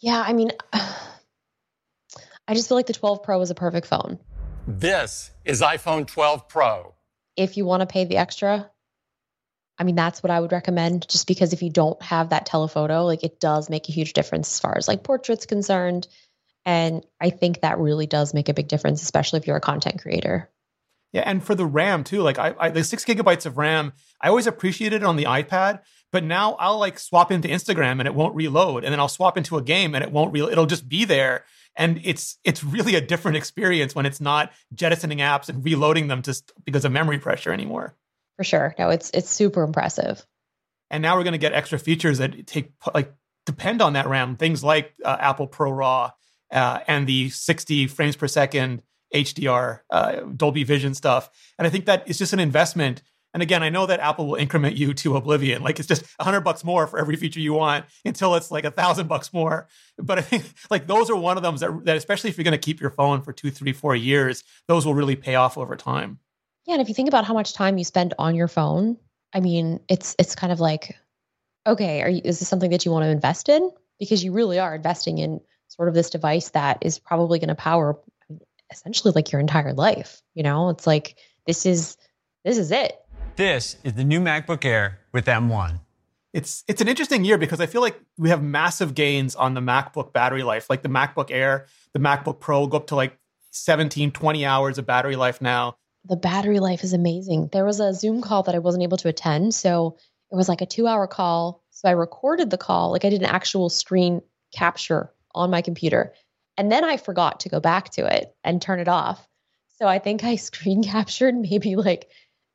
Yeah, 0.00 0.22
I 0.26 0.32
mean, 0.32 0.50
I 0.72 2.54
just 2.54 2.68
feel 2.68 2.76
like 2.76 2.86
the 2.86 2.92
12 2.92 3.22
Pro 3.22 3.40
is 3.40 3.50
a 3.50 3.54
perfect 3.54 3.86
phone. 3.86 4.18
This 4.66 5.30
is 5.44 5.62
iPhone 5.62 6.06
12 6.06 6.48
Pro. 6.48 6.94
If 7.36 7.56
you 7.56 7.64
want 7.64 7.80
to 7.80 7.86
pay 7.86 8.04
the 8.04 8.16
extra, 8.16 8.70
I 9.78 9.84
mean, 9.84 9.94
that's 9.94 10.22
what 10.22 10.30
I 10.30 10.40
would 10.40 10.52
recommend. 10.52 11.08
Just 11.08 11.26
because 11.26 11.52
if 11.52 11.62
you 11.62 11.70
don't 11.70 12.00
have 12.02 12.30
that 12.30 12.46
telephoto, 12.46 13.04
like 13.04 13.24
it 13.24 13.40
does 13.40 13.70
make 13.70 13.88
a 13.88 13.92
huge 13.92 14.12
difference 14.12 14.50
as 14.50 14.60
far 14.60 14.76
as 14.76 14.88
like 14.88 15.04
portraits 15.04 15.46
concerned. 15.46 16.08
And 16.64 17.06
I 17.20 17.30
think 17.30 17.60
that 17.60 17.78
really 17.78 18.06
does 18.06 18.34
make 18.34 18.48
a 18.48 18.54
big 18.54 18.68
difference, 18.68 19.02
especially 19.02 19.38
if 19.38 19.46
you're 19.46 19.56
a 19.56 19.60
content 19.60 20.02
creator. 20.02 20.50
Yeah, 21.12 21.22
and 21.26 21.42
for 21.42 21.54
the 21.54 21.66
RAM 21.66 22.04
too, 22.04 22.22
like 22.22 22.38
I, 22.38 22.54
I 22.58 22.70
the 22.70 22.84
six 22.84 23.04
gigabytes 23.04 23.46
of 23.46 23.58
RAM, 23.58 23.92
I 24.20 24.28
always 24.28 24.46
appreciated 24.46 25.02
it 25.02 25.04
on 25.04 25.16
the 25.16 25.24
iPad, 25.24 25.80
but 26.12 26.22
now 26.22 26.54
I'll 26.54 26.78
like 26.78 26.98
swap 26.98 27.32
into 27.32 27.48
Instagram 27.48 27.98
and 27.98 28.06
it 28.06 28.14
won't 28.14 28.34
reload, 28.34 28.84
and 28.84 28.92
then 28.92 29.00
I'll 29.00 29.08
swap 29.08 29.36
into 29.36 29.56
a 29.56 29.62
game 29.62 29.94
and 29.94 30.04
it 30.04 30.12
won't 30.12 30.32
re- 30.32 30.50
it'll 30.50 30.66
just 30.66 30.88
be 30.88 31.04
there, 31.04 31.44
and 31.76 32.00
it's 32.04 32.38
it's 32.44 32.62
really 32.62 32.94
a 32.94 33.00
different 33.00 33.36
experience 33.36 33.94
when 33.94 34.06
it's 34.06 34.20
not 34.20 34.52
jettisoning 34.72 35.18
apps 35.18 35.48
and 35.48 35.64
reloading 35.64 36.06
them 36.06 36.22
just 36.22 36.52
because 36.64 36.84
of 36.84 36.92
memory 36.92 37.18
pressure 37.18 37.52
anymore. 37.52 37.96
For 38.36 38.44
sure. 38.44 38.74
No, 38.78 38.90
it's 38.90 39.10
it's 39.12 39.30
super 39.30 39.62
impressive. 39.62 40.24
And 40.90 41.02
now 41.02 41.16
we're 41.16 41.24
going 41.24 41.32
to 41.32 41.38
get 41.38 41.52
extra 41.52 41.78
features 41.78 42.18
that 42.18 42.46
take 42.46 42.72
like 42.94 43.12
depend 43.46 43.82
on 43.82 43.94
that 43.94 44.06
RAM, 44.06 44.36
things 44.36 44.62
like 44.62 44.94
uh, 45.04 45.16
Apple 45.20 45.46
Pro 45.46 45.70
RAW 45.70 46.12
uh, 46.50 46.80
and 46.86 47.06
the 47.06 47.30
60 47.30 47.86
frames 47.88 48.16
per 48.16 48.28
second 48.28 48.82
HDR 49.14 49.80
uh, 49.90 50.20
Dolby 50.36 50.64
Vision 50.64 50.94
stuff. 50.94 51.30
And 51.58 51.66
I 51.66 51.70
think 51.70 51.86
that 51.86 52.04
it's 52.06 52.18
just 52.18 52.32
an 52.32 52.40
investment. 52.40 53.02
And 53.32 53.42
again, 53.42 53.62
I 53.62 53.68
know 53.68 53.86
that 53.86 54.00
Apple 54.00 54.26
will 54.26 54.34
increment 54.34 54.76
you 54.76 54.92
to 54.94 55.16
oblivion. 55.16 55.62
Like 55.62 55.78
it's 55.78 55.86
just 55.86 56.04
a 56.18 56.24
hundred 56.24 56.40
bucks 56.40 56.64
more 56.64 56.86
for 56.86 56.98
every 56.98 57.16
feature 57.16 57.40
you 57.40 57.52
want 57.52 57.86
until 58.04 58.34
it's 58.34 58.50
like 58.50 58.64
a 58.64 58.70
thousand 58.70 59.06
bucks 59.06 59.32
more. 59.32 59.68
But 59.98 60.18
I 60.18 60.22
think 60.22 60.44
like 60.70 60.86
those 60.86 61.10
are 61.10 61.16
one 61.16 61.36
of 61.36 61.42
them 61.42 61.56
that, 61.58 61.84
that 61.84 61.96
especially 61.96 62.30
if 62.30 62.36
you're 62.36 62.44
going 62.44 62.52
to 62.52 62.58
keep 62.58 62.80
your 62.80 62.90
phone 62.90 63.22
for 63.22 63.32
two, 63.32 63.50
three, 63.50 63.72
four 63.72 63.94
years, 63.94 64.42
those 64.66 64.84
will 64.84 64.94
really 64.94 65.16
pay 65.16 65.36
off 65.36 65.56
over 65.56 65.76
time. 65.76 66.18
Yeah, 66.66 66.74
and 66.74 66.82
if 66.82 66.88
you 66.88 66.94
think 66.94 67.08
about 67.08 67.24
how 67.24 67.34
much 67.34 67.54
time 67.54 67.78
you 67.78 67.84
spend 67.84 68.14
on 68.18 68.34
your 68.34 68.48
phone, 68.48 68.96
I 69.32 69.40
mean, 69.40 69.80
it's 69.88 70.14
it's 70.18 70.34
kind 70.34 70.52
of 70.52 70.60
like, 70.60 70.96
okay, 71.66 72.10
you, 72.12 72.20
is 72.24 72.38
this 72.38 72.48
something 72.48 72.70
that 72.70 72.84
you 72.84 72.90
want 72.90 73.04
to 73.04 73.10
invest 73.10 73.48
in? 73.48 73.70
Because 73.98 74.24
you 74.24 74.32
really 74.32 74.58
are 74.58 74.74
investing 74.74 75.18
in 75.18 75.40
sort 75.68 75.88
of 75.88 75.94
this 75.94 76.10
device 76.10 76.50
that 76.50 76.78
is 76.80 76.98
probably 76.98 77.38
going 77.38 77.48
to 77.48 77.54
power 77.54 77.98
essentially 78.70 79.12
like 79.14 79.32
your 79.32 79.40
entire 79.40 79.72
life. 79.72 80.22
You 80.34 80.42
know, 80.42 80.68
it's 80.70 80.86
like 80.86 81.16
this 81.46 81.66
is 81.66 81.96
this 82.44 82.58
is 82.58 82.70
it. 82.70 82.96
This 83.36 83.76
is 83.84 83.94
the 83.94 84.04
new 84.04 84.20
MacBook 84.20 84.64
Air 84.64 84.98
with 85.12 85.26
M1. 85.26 85.80
it's 86.32 86.64
it's 86.68 86.80
an 86.80 86.88
interesting 86.88 87.24
year 87.24 87.38
because 87.38 87.60
I 87.60 87.66
feel 87.66 87.80
like 87.80 88.00
we 88.18 88.28
have 88.30 88.42
massive 88.42 88.94
gains 88.94 89.34
on 89.34 89.54
the 89.54 89.60
MacBook 89.60 90.12
battery 90.12 90.42
life. 90.42 90.70
Like 90.70 90.82
the 90.82 90.88
MacBook 90.88 91.30
Air, 91.30 91.66
the 91.92 92.00
MacBook 92.00 92.40
Pro 92.40 92.66
go 92.66 92.78
up 92.78 92.86
to 92.88 92.96
like 92.96 93.16
17, 93.50 94.12
20 94.12 94.44
hours 94.44 94.78
of 94.78 94.86
battery 94.86 95.16
life 95.16 95.40
now. 95.40 95.76
The 96.04 96.16
battery 96.16 96.60
life 96.60 96.84
is 96.84 96.92
amazing. 96.92 97.50
There 97.52 97.64
was 97.64 97.80
a 97.80 97.92
Zoom 97.92 98.22
call 98.22 98.44
that 98.44 98.54
I 98.54 98.58
wasn't 98.58 98.84
able 98.84 98.96
to 98.98 99.08
attend, 99.08 99.54
so 99.54 99.96
it 100.30 100.36
was 100.36 100.48
like 100.48 100.62
a 100.62 100.66
2-hour 100.66 101.08
call. 101.08 101.62
So 101.70 101.88
I 101.88 101.92
recorded 101.92 102.50
the 102.50 102.58
call, 102.58 102.92
like 102.92 103.04
I 103.04 103.10
did 103.10 103.22
an 103.22 103.28
actual 103.28 103.68
screen 103.68 104.22
capture 104.54 105.12
on 105.34 105.50
my 105.50 105.62
computer. 105.62 106.14
And 106.60 106.70
then 106.70 106.84
I 106.84 106.98
forgot 106.98 107.40
to 107.40 107.48
go 107.48 107.58
back 107.58 107.88
to 107.92 108.04
it 108.04 108.36
and 108.44 108.60
turn 108.60 108.80
it 108.80 108.88
off. 108.88 109.26
So 109.78 109.88
I 109.88 109.98
think 109.98 110.24
I 110.24 110.36
screen 110.36 110.82
captured 110.82 111.34
maybe 111.34 111.74
like 111.74 112.10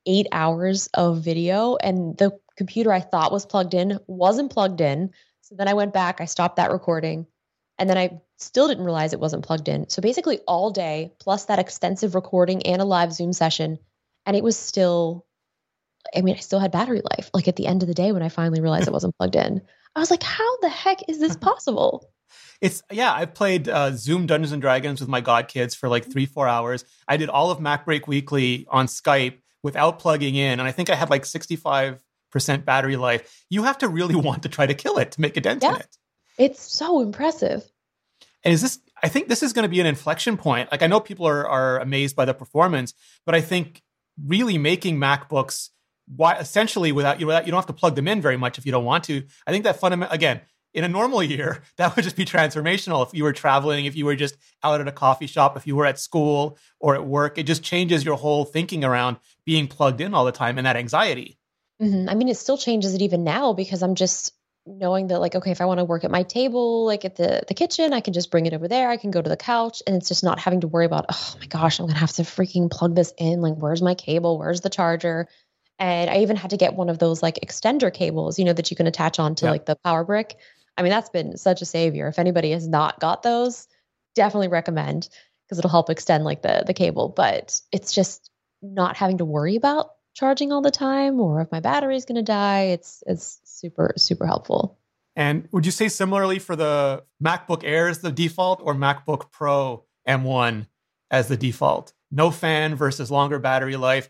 8 0.06 0.28
hours 0.32 0.86
of 0.94 1.24
video 1.24 1.76
and 1.78 2.16
the 2.16 2.38
computer 2.56 2.94
I 2.94 3.00
thought 3.00 3.32
was 3.32 3.48
plugged 3.48 3.74
in 3.74 3.98
wasn't 4.06 4.52
plugged 4.52 4.80
in. 4.80 5.10
So 5.42 5.56
then 5.56 5.68
I 5.68 5.74
went 5.74 5.92
back, 5.92 6.22
I 6.22 6.26
stopped 6.26 6.58
that 6.58 6.72
recording, 6.72 7.26
and 7.80 7.90
then 7.90 7.98
I 7.98 8.22
still 8.38 8.68
didn't 8.68 8.84
realize 8.84 9.12
it 9.12 9.20
wasn't 9.20 9.44
plugged 9.44 9.70
in. 9.70 9.90
So 9.90 10.04
basically, 10.04 10.38
all 10.48 10.70
day, 10.70 11.14
plus 11.20 11.46
that 11.46 11.58
extensive 11.58 12.14
recording 12.14 12.62
and 12.68 12.84
a 12.84 12.86
live 12.86 13.12
Zoom 13.12 13.34
session, 13.34 13.80
and 14.28 14.38
it 14.38 14.44
was 14.44 14.56
still, 14.56 15.26
I 16.16 16.22
mean, 16.22 16.36
I 16.36 16.40
still 16.42 16.60
had 16.60 16.72
battery 16.72 17.02
life. 17.18 17.32
Like 17.34 17.48
at 17.48 17.56
the 17.56 17.66
end 17.66 17.82
of 17.82 17.88
the 17.88 17.96
day, 17.96 18.12
when 18.12 18.22
I 18.24 18.30
finally 18.30 18.62
realized 18.62 18.88
it 18.88 18.94
wasn't 18.94 19.18
plugged 19.18 19.36
in, 19.36 19.64
I 19.96 20.00
was 20.00 20.12
like, 20.12 20.24
how 20.24 20.58
the 20.58 20.70
heck 20.70 21.10
is 21.10 21.20
this 21.20 21.36
possible? 21.50 22.12
It's 22.66 22.82
yeah, 22.92 23.14
I've 23.14 23.36
played 23.36 23.70
uh, 23.70 23.92
Zoom 23.92 24.26
Dungeons 24.26 24.52
and 24.52 24.60
Dragons 24.60 25.00
with 25.00 25.08
my 25.08 25.22
god 25.22 25.48
kids 25.48 25.76
for 25.76 25.88
like 25.88 26.04
three, 26.12 26.26
four 26.26 26.48
hours. 26.48 26.84
I 27.08 27.16
did 27.16 27.30
all 27.30 27.52
of 27.52 27.62
Mac 27.62 27.86
Break 27.86 28.08
Weekly 28.08 28.66
on 28.72 28.88
Skype 28.88 29.38
without 29.62 30.00
plugging 30.00 30.34
in, 30.34 30.60
and 30.60 30.64
I 30.64 30.72
think 30.72 30.90
I 30.90 30.96
had 30.96 31.12
like 31.12 31.26
65% 31.26 32.00
battery 32.66 32.96
life. 32.96 33.46
You 33.52 33.64
have 33.64 33.78
to 33.80 33.88
really 33.88 34.16
want 34.28 34.42
to 34.44 34.50
try 34.50 34.66
to 34.66 34.74
kill 34.74 34.98
it 34.98 35.12
to 35.12 35.22
make 35.22 35.38
a 35.38 35.42
dent 35.42 35.64
in 35.64 35.76
it. 35.76 35.96
It's 36.40 36.60
so 36.60 37.02
impressive. 37.02 37.64
And 38.44 38.52
is 38.52 38.64
this 38.64 38.80
I 39.04 39.10
think 39.10 39.28
this 39.28 39.44
is 39.44 39.54
going 39.54 39.64
to 39.64 39.70
be 39.70 39.80
an 39.80 39.86
inflection 39.86 40.36
point. 40.36 40.72
Like 40.72 40.82
I 40.82 40.88
know 40.88 41.00
people 41.00 41.28
are 41.28 41.48
are 41.48 41.80
amazed 41.80 42.16
by 42.16 42.26
the 42.26 42.34
performance, 42.34 42.96
but 43.28 43.36
I 43.36 43.42
think 43.42 43.84
really 44.26 44.58
making 44.58 44.98
MacBooks 44.98 45.70
why 46.08 46.38
essentially 46.38 46.92
without 46.92 47.20
you 47.20 47.28
without 47.28 47.46
you 47.46 47.52
don't 47.52 47.60
have 47.60 47.68
to 47.68 47.74
plug 47.74 47.96
them 47.96 48.08
in 48.08 48.22
very 48.22 48.38
much 48.38 48.58
if 48.58 48.66
you 48.66 48.72
don't 48.72 48.86
want 48.86 49.04
to. 49.04 49.24
I 49.46 49.52
think 49.52 49.66
that 49.66 49.80
fundamental 49.80 50.12
again 50.12 50.42
in 50.76 50.84
a 50.84 50.88
normal 50.88 51.24
year 51.24 51.62
that 51.78 51.96
would 51.96 52.04
just 52.04 52.16
be 52.16 52.26
transformational. 52.26 53.06
If 53.06 53.14
you 53.14 53.24
were 53.24 53.34
traveling 53.34 53.86
if 53.86 53.96
you 53.96 54.06
were 54.06 54.16
just 54.16 54.36
out 54.64 54.80
at 54.82 54.88
a 54.88 54.92
coffee 54.92 55.28
shop 55.28 55.58
if 55.58 55.66
you 55.66 55.76
were 55.76 55.86
at 55.88 56.00
school 56.00 56.58
or 56.80 56.94
at 56.96 57.06
work 57.06 57.38
it 57.38 57.44
just 57.44 57.64
changes 57.64 58.06
your 58.06 58.18
whole 58.18 58.46
thinking 58.46 58.84
around 58.84 59.18
being 59.46 59.68
plugged 59.68 60.02
in 60.02 60.14
all 60.14 60.26
the 60.26 60.32
time 60.32 60.58
and 60.58 60.68
that 60.68 60.76
anxiety. 60.76 61.38
Mm-hmm. 61.82 62.10
I 62.10 62.16
mean, 62.16 62.30
it 62.30 62.38
still 62.38 62.58
changes 62.58 62.94
it 62.94 63.02
even 63.02 63.24
now 63.24 63.54
because 63.54 63.82
I'm 63.84 63.96
just 63.96 64.34
knowing 64.68 65.08
that 65.08 65.20
like 65.20 65.36
okay 65.36 65.52
if 65.52 65.62
i 65.62 65.66
want 65.66 65.78
to 65.78 65.84
work 65.84 66.04
at 66.04 66.10
my 66.10 66.24
table 66.24 66.86
like 66.86 67.06
at 67.06 67.16
the 67.18 67.44
the 67.48 67.54
kitchen 67.54 67.94
i 67.94 68.00
can 68.00 68.14
just 68.14 68.32
bring 68.32 68.48
it 68.48 68.54
over 68.54 68.68
there. 68.68 68.90
I 68.90 68.98
can 68.98 69.12
go 69.12 69.22
to 69.22 69.30
the 69.30 69.38
couch 69.38 69.84
and 69.86 69.96
it's 69.96 70.08
just 70.08 70.24
not 70.24 70.40
having 70.40 70.62
to 70.62 70.68
worry 70.68 70.88
about 70.88 71.06
oh 71.10 71.36
my 71.40 71.46
gosh 71.46 71.80
i'm 71.80 71.86
gonna 71.86 72.00
have 72.00 72.14
to 72.14 72.24
freaking 72.24 72.72
plug 72.72 72.96
this 72.96 73.14
in. 73.18 73.42
Like 73.42 73.56
where's 73.56 73.84
my 73.84 73.94
cable? 73.94 74.40
Where's 74.40 74.62
the 74.62 74.72
charger? 74.72 75.28
And 75.78 76.10
i 76.10 76.18
even 76.20 76.36
had 76.36 76.50
to 76.50 76.58
get 76.58 76.74
one 76.74 76.90
of 76.90 76.98
those 76.98 77.22
like 77.22 77.36
extender 77.46 77.94
cables 77.94 78.40
you 78.40 78.46
know 78.46 78.54
that 78.54 78.72
you 78.72 78.78
can 78.78 78.88
attach 78.88 79.20
onto 79.20 79.46
Yeah. 79.46 79.52
like 79.52 79.66
the 79.66 79.76
power 79.76 80.04
brick 80.04 80.36
i 80.78 80.82
mean 80.82 80.92
that's 80.92 81.10
been 81.10 81.38
such 81.38 81.62
a 81.62 81.66
savior. 81.66 82.08
If 82.08 82.20
anybody 82.20 82.52
has 82.52 82.68
not 82.68 83.00
got 83.00 83.24
those 83.24 83.68
definitely 84.16 84.48
recommend 84.48 85.10
because 85.46 85.60
it'll 85.60 85.70
help 85.70 85.90
extend 85.90 86.24
like 86.24 86.42
the 86.42 86.64
the 86.66 86.74
cable. 86.74 87.10
But 87.10 87.60
it's 87.72 87.94
just 87.94 88.32
not 88.62 88.98
having 88.98 89.20
to 89.20 89.26
worry 89.26 89.56
about 89.56 89.92
charging 90.16 90.52
all 90.52 90.62
the 90.62 90.72
time 90.72 91.20
or 91.20 91.42
if 91.42 91.52
my 91.52 91.60
battery 91.60 91.96
is 91.96 92.06
going 92.06 92.16
to 92.16 92.24
die 92.24 92.68
it's 92.68 93.04
it's 93.06 93.40
super 93.44 93.94
super 93.98 94.26
helpful. 94.26 94.80
And 95.18 95.48
would 95.52 95.66
you 95.66 95.72
say 95.72 95.88
similarly 95.88 96.40
for 96.40 96.56
the 96.56 97.04
macbook 97.24 97.64
air 97.64 97.88
as 97.88 98.00
the 98.00 98.12
default 98.12 98.62
or 98.64 98.74
macbook 98.74 99.32
pro 99.32 99.86
m1 100.08 100.68
as 101.12 101.28
the 101.28 101.38
default? 101.38 101.94
No 102.12 102.32
fan 102.32 102.76
versus 102.76 103.12
longer 103.12 103.40
battery 103.40 103.76
life. 103.76 104.10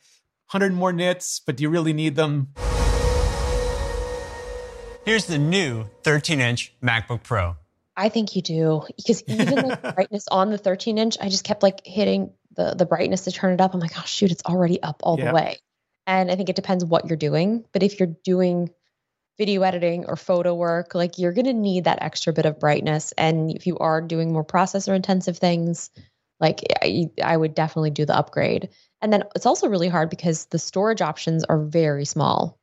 100 0.51 0.73
more 0.73 0.93
nits 0.93 1.39
but 1.39 1.57
do 1.57 1.63
you 1.63 1.69
really 1.69 1.91
need 1.93 2.15
them 2.15 2.49
Here's 5.05 5.27
the 5.27 5.37
new 5.37 5.85
13 6.01 6.41
inch 6.41 6.73
MacBook 6.81 7.21
Pro. 7.21 7.55
I 7.95 8.09
think 8.09 8.35
you 8.35 8.41
do 8.41 8.81
because 8.97 9.21
even 9.27 9.55
the 9.55 9.93
brightness 9.95 10.27
on 10.31 10.49
the 10.49 10.57
13 10.57 10.97
inch, 10.97 11.15
I 11.21 11.29
just 11.29 11.43
kept 11.43 11.61
like 11.61 11.85
hitting 11.85 12.31
the 12.55 12.73
the 12.73 12.87
brightness 12.87 13.25
to 13.25 13.31
turn 13.31 13.53
it 13.53 13.61
up. 13.61 13.75
I'm 13.75 13.79
like, 13.79 13.95
oh 13.99 14.03
shoot, 14.05 14.31
it's 14.31 14.43
already 14.45 14.81
up 14.81 15.01
all 15.03 15.15
the 15.15 15.31
way. 15.31 15.59
And 16.07 16.31
I 16.31 16.35
think 16.35 16.49
it 16.49 16.55
depends 16.55 16.83
what 16.83 17.07
you're 17.07 17.17
doing. 17.17 17.65
But 17.71 17.83
if 17.83 17.99
you're 17.99 18.15
doing 18.23 18.71
video 19.37 19.61
editing 19.61 20.05
or 20.07 20.15
photo 20.15 20.55
work, 20.55 20.95
like 20.95 21.19
you're 21.19 21.33
gonna 21.33 21.53
need 21.53 21.83
that 21.83 22.01
extra 22.01 22.33
bit 22.33 22.47
of 22.47 22.59
brightness. 22.59 23.11
And 23.15 23.51
if 23.51 23.67
you 23.67 23.77
are 23.77 24.01
doing 24.01 24.33
more 24.33 24.43
processor 24.43 24.95
intensive 24.95 25.37
things, 25.37 25.91
like 26.39 26.61
I, 26.81 27.11
I 27.23 27.37
would 27.37 27.53
definitely 27.53 27.91
do 27.91 28.05
the 28.05 28.17
upgrade. 28.17 28.69
And 29.03 29.13
then 29.13 29.25
it's 29.35 29.45
also 29.45 29.69
really 29.69 29.87
hard 29.87 30.09
because 30.09 30.47
the 30.47 30.57
storage 30.57 31.03
options 31.03 31.43
are 31.43 31.59
very 31.63 32.05
small. 32.05 32.57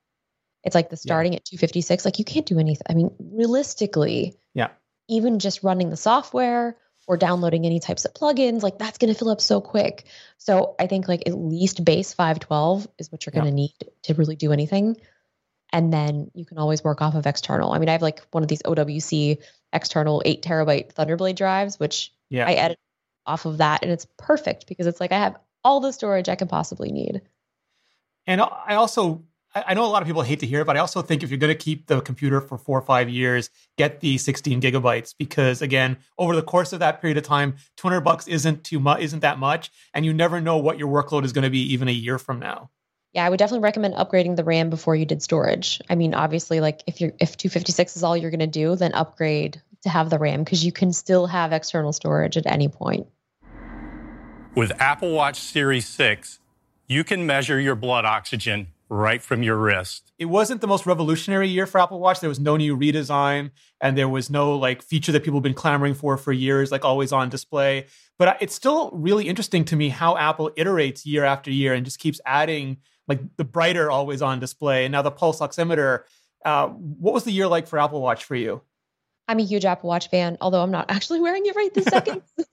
It's 0.64 0.74
like 0.74 0.90
the 0.90 0.96
starting 0.96 1.34
at 1.34 1.44
256, 1.44 2.04
like 2.04 2.18
you 2.18 2.24
can't 2.24 2.46
do 2.46 2.58
anything. 2.58 2.86
I 2.88 2.94
mean, 2.94 3.10
realistically, 3.18 4.36
yeah 4.54 4.68
even 5.08 5.38
just 5.38 5.62
running 5.62 5.90
the 5.90 5.96
software 5.96 6.76
or 7.06 7.16
downloading 7.16 7.66
any 7.66 7.80
types 7.80 8.04
of 8.04 8.14
plugins, 8.14 8.62
like 8.62 8.78
that's 8.78 8.98
going 8.98 9.12
to 9.12 9.18
fill 9.18 9.28
up 9.30 9.40
so 9.40 9.60
quick. 9.60 10.04
So 10.38 10.74
I 10.78 10.86
think 10.86 11.08
like 11.08 11.24
at 11.26 11.34
least 11.34 11.84
base 11.84 12.14
512 12.14 12.88
is 12.98 13.10
what 13.10 13.26
you're 13.26 13.32
going 13.32 13.46
to 13.46 13.52
need 13.52 13.74
to 14.04 14.14
really 14.14 14.36
do 14.36 14.52
anything. 14.52 14.96
And 15.72 15.92
then 15.92 16.30
you 16.34 16.44
can 16.44 16.58
always 16.58 16.84
work 16.84 17.02
off 17.02 17.14
of 17.14 17.26
external. 17.26 17.72
I 17.72 17.78
mean, 17.78 17.88
I 17.88 17.92
have 17.92 18.02
like 18.02 18.22
one 18.30 18.42
of 18.42 18.48
these 18.48 18.62
OWC 18.62 19.38
external 19.72 20.22
eight 20.24 20.42
terabyte 20.42 20.94
Thunderblade 20.94 21.36
drives, 21.36 21.80
which 21.80 22.12
Yeah. 22.30 22.46
I 22.46 22.52
edit 22.52 22.78
off 23.26 23.46
of 23.46 23.58
that. 23.58 23.82
And 23.82 23.90
it's 23.90 24.06
perfect 24.18 24.66
because 24.66 24.86
it's 24.86 25.00
like 25.00 25.12
I 25.12 25.18
have 25.18 25.36
all 25.64 25.80
the 25.80 25.92
storage 25.92 26.28
I 26.28 26.36
can 26.36 26.48
possibly 26.48 26.92
need. 26.92 27.22
And 28.26 28.40
I 28.40 28.74
also, 28.76 29.24
I 29.54 29.64
I 29.68 29.74
know 29.74 29.84
a 29.84 29.86
lot 29.86 30.02
of 30.02 30.08
people 30.08 30.22
hate 30.22 30.40
to 30.40 30.46
hear 30.46 30.62
it, 30.62 30.64
but 30.64 30.76
I 30.76 30.80
also 30.80 31.02
think 31.02 31.22
if 31.22 31.30
you're 31.30 31.38
going 31.38 31.52
to 31.52 31.58
keep 31.58 31.86
the 31.86 32.00
computer 32.00 32.40
for 32.40 32.58
four 32.58 32.78
or 32.78 32.82
five 32.82 33.08
years, 33.08 33.50
get 33.76 34.00
the 34.00 34.18
16 34.18 34.60
gigabytes 34.60 35.14
because 35.18 35.62
again, 35.62 35.98
over 36.18 36.34
the 36.34 36.42
course 36.42 36.72
of 36.72 36.80
that 36.80 37.00
period 37.00 37.18
of 37.18 37.24
time, 37.24 37.56
200 37.76 38.00
bucks 38.00 38.26
isn't 38.28 38.64
too 38.64 38.80
much, 38.80 39.00
isn't 39.00 39.20
that 39.20 39.38
much, 39.38 39.70
and 39.94 40.04
you 40.04 40.12
never 40.12 40.40
know 40.40 40.56
what 40.56 40.78
your 40.78 40.88
workload 40.88 41.24
is 41.24 41.32
going 41.32 41.44
to 41.44 41.50
be 41.50 41.72
even 41.72 41.88
a 41.88 41.92
year 41.92 42.18
from 42.18 42.38
now. 42.38 42.70
Yeah, 43.12 43.26
I 43.26 43.30
would 43.30 43.38
definitely 43.38 43.64
recommend 43.64 43.94
upgrading 43.94 44.36
the 44.36 44.44
RAM 44.44 44.70
before 44.70 44.96
you 44.96 45.04
did 45.04 45.22
storage. 45.22 45.82
I 45.90 45.96
mean, 45.96 46.14
obviously, 46.14 46.60
like 46.60 46.82
if 46.86 47.00
you're 47.00 47.12
if 47.20 47.36
256 47.36 47.96
is 47.96 48.02
all 48.02 48.16
you're 48.16 48.30
going 48.30 48.40
to 48.40 48.46
do, 48.46 48.74
then 48.74 48.94
upgrade 48.94 49.60
to 49.82 49.88
have 49.88 50.08
the 50.08 50.18
RAM 50.18 50.44
because 50.44 50.64
you 50.64 50.72
can 50.72 50.92
still 50.92 51.26
have 51.26 51.52
external 51.52 51.92
storage 51.92 52.36
at 52.36 52.46
any 52.46 52.68
point. 52.68 53.06
With 54.54 54.72
Apple 54.80 55.12
Watch 55.12 55.40
Series 55.40 55.86
6, 55.86 56.38
you 56.86 57.04
can 57.04 57.26
measure 57.26 57.58
your 57.58 57.74
blood 57.74 58.04
oxygen 58.04 58.68
right 58.92 59.22
from 59.22 59.42
your 59.42 59.56
wrist. 59.56 60.12
It 60.18 60.26
wasn't 60.26 60.60
the 60.60 60.66
most 60.66 60.84
revolutionary 60.84 61.48
year 61.48 61.64
for 61.66 61.80
Apple 61.80 61.98
Watch. 61.98 62.20
There 62.20 62.28
was 62.28 62.38
no 62.38 62.58
new 62.58 62.76
redesign, 62.76 63.50
and 63.80 63.96
there 63.96 64.08
was 64.08 64.28
no 64.28 64.54
like 64.54 64.82
feature 64.82 65.12
that 65.12 65.24
people 65.24 65.38
have 65.38 65.42
been 65.42 65.54
clamoring 65.54 65.94
for 65.94 66.18
for 66.18 66.30
years, 66.30 66.70
like 66.70 66.84
always 66.84 67.10
on 67.10 67.30
display. 67.30 67.86
But 68.18 68.36
it's 68.42 68.54
still 68.54 68.90
really 68.92 69.28
interesting 69.28 69.64
to 69.66 69.76
me 69.76 69.88
how 69.88 70.18
Apple 70.18 70.50
iterates 70.58 71.06
year 71.06 71.24
after 71.24 71.50
year 71.50 71.72
and 71.72 71.86
just 71.86 71.98
keeps 71.98 72.20
adding 72.26 72.76
like 73.08 73.20
the 73.38 73.44
brighter 73.44 73.90
always 73.90 74.20
on 74.20 74.40
display, 74.40 74.84
and 74.84 74.92
now 74.92 75.00
the 75.00 75.10
pulse 75.10 75.40
oximeter. 75.40 76.00
Uh, 76.44 76.68
what 76.68 77.14
was 77.14 77.24
the 77.24 77.32
year 77.32 77.46
like 77.46 77.66
for 77.66 77.78
Apple 77.78 78.02
Watch 78.02 78.24
for 78.24 78.36
you? 78.36 78.60
I'm 79.26 79.38
a 79.38 79.44
huge 79.44 79.64
Apple 79.64 79.88
Watch 79.88 80.10
fan, 80.10 80.36
although 80.42 80.62
I'm 80.62 80.70
not 80.70 80.90
actually 80.90 81.20
wearing 81.20 81.46
it 81.46 81.56
right 81.56 81.72
this 81.72 81.86
second. 81.86 82.22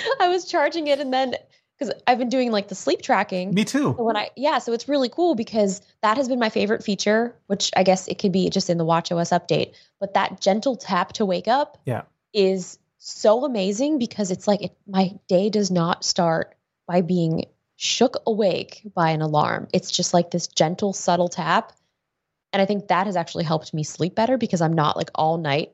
I 0.20 0.28
was 0.28 0.44
charging 0.46 0.86
it 0.86 1.00
and 1.00 1.12
then 1.12 1.34
because 1.78 1.94
I've 2.06 2.18
been 2.18 2.28
doing 2.28 2.50
like 2.52 2.68
the 2.68 2.74
sleep 2.74 3.02
tracking. 3.02 3.54
Me 3.54 3.64
too. 3.64 3.94
So 3.96 4.04
when 4.04 4.16
I 4.16 4.30
yeah, 4.36 4.58
so 4.58 4.72
it's 4.72 4.88
really 4.88 5.08
cool 5.08 5.34
because 5.34 5.80
that 6.02 6.16
has 6.16 6.28
been 6.28 6.38
my 6.38 6.48
favorite 6.50 6.84
feature, 6.84 7.34
which 7.46 7.70
I 7.76 7.82
guess 7.82 8.08
it 8.08 8.18
could 8.18 8.32
be 8.32 8.50
just 8.50 8.70
in 8.70 8.78
the 8.78 8.84
Watch 8.84 9.10
OS 9.10 9.30
update. 9.30 9.74
But 10.00 10.14
that 10.14 10.40
gentle 10.40 10.76
tap 10.76 11.12
to 11.14 11.24
wake 11.24 11.48
up 11.48 11.78
Yeah. 11.84 12.02
is 12.32 12.78
so 12.98 13.44
amazing 13.44 13.98
because 13.98 14.30
it's 14.30 14.46
like 14.46 14.62
it, 14.62 14.76
my 14.86 15.12
day 15.28 15.50
does 15.50 15.70
not 15.70 16.04
start 16.04 16.54
by 16.86 17.00
being 17.00 17.46
shook 17.76 18.18
awake 18.26 18.82
by 18.94 19.10
an 19.10 19.22
alarm. 19.22 19.66
It's 19.72 19.90
just 19.90 20.14
like 20.14 20.30
this 20.30 20.46
gentle, 20.46 20.92
subtle 20.92 21.28
tap. 21.28 21.72
And 22.52 22.62
I 22.62 22.66
think 22.66 22.88
that 22.88 23.06
has 23.06 23.16
actually 23.16 23.44
helped 23.44 23.74
me 23.74 23.82
sleep 23.82 24.14
better 24.14 24.36
because 24.38 24.60
I'm 24.60 24.74
not 24.74 24.96
like 24.96 25.10
all 25.14 25.38
night 25.38 25.72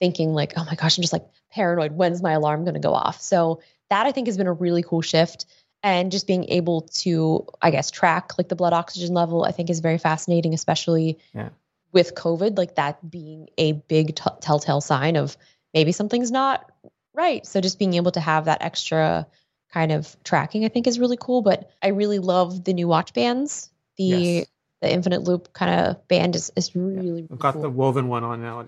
thinking 0.00 0.34
like, 0.34 0.52
oh 0.56 0.64
my 0.64 0.74
gosh, 0.74 0.98
I'm 0.98 1.02
just 1.02 1.12
like 1.12 1.24
paranoid. 1.50 1.92
When's 1.92 2.22
my 2.22 2.32
alarm 2.32 2.64
going 2.64 2.74
to 2.74 2.80
go 2.80 2.92
off? 2.92 3.20
So 3.20 3.60
that 3.90 4.06
I 4.06 4.12
think 4.12 4.26
has 4.28 4.36
been 4.36 4.46
a 4.46 4.52
really 4.52 4.82
cool 4.82 5.02
shift. 5.02 5.46
And 5.82 6.10
just 6.10 6.26
being 6.26 6.44
able 6.48 6.82
to, 7.02 7.46
I 7.62 7.70
guess, 7.70 7.90
track 7.90 8.38
like 8.38 8.48
the 8.48 8.56
blood 8.56 8.72
oxygen 8.72 9.14
level, 9.14 9.44
I 9.44 9.52
think 9.52 9.70
is 9.70 9.78
very 9.80 9.98
fascinating, 9.98 10.52
especially 10.52 11.18
Yeah. 11.32 11.50
with 11.92 12.14
COVID, 12.14 12.58
like 12.58 12.74
that 12.74 13.08
being 13.08 13.48
a 13.56 13.72
big 13.72 14.16
t- 14.16 14.30
telltale 14.40 14.80
sign 14.80 15.16
of 15.16 15.36
maybe 15.74 15.92
something's 15.92 16.32
not 16.32 16.72
right. 17.14 17.46
So 17.46 17.60
just 17.60 17.78
being 17.78 17.94
able 17.94 18.10
to 18.12 18.20
have 18.20 18.46
that 18.46 18.62
extra 18.62 19.28
kind 19.72 19.92
of 19.92 20.16
tracking, 20.24 20.64
I 20.64 20.68
think 20.68 20.86
is 20.88 20.98
really 20.98 21.18
cool. 21.20 21.42
But 21.42 21.70
I 21.82 21.88
really 21.88 22.18
love 22.18 22.64
the 22.64 22.72
new 22.72 22.88
watch 22.88 23.12
bands. 23.12 23.70
The 23.96 24.04
Yes. 24.04 24.46
the 24.82 24.92
infinite 24.92 25.22
loop 25.22 25.52
kind 25.52 25.80
of 25.86 26.08
band 26.08 26.34
is, 26.36 26.50
is 26.56 26.74
really, 26.74 26.96
really 26.96 27.28
I've 27.30 27.38
got 27.38 27.54
cool. 27.54 27.62
the 27.62 27.70
woven 27.70 28.08
one 28.08 28.24
on 28.24 28.42
now. 28.42 28.66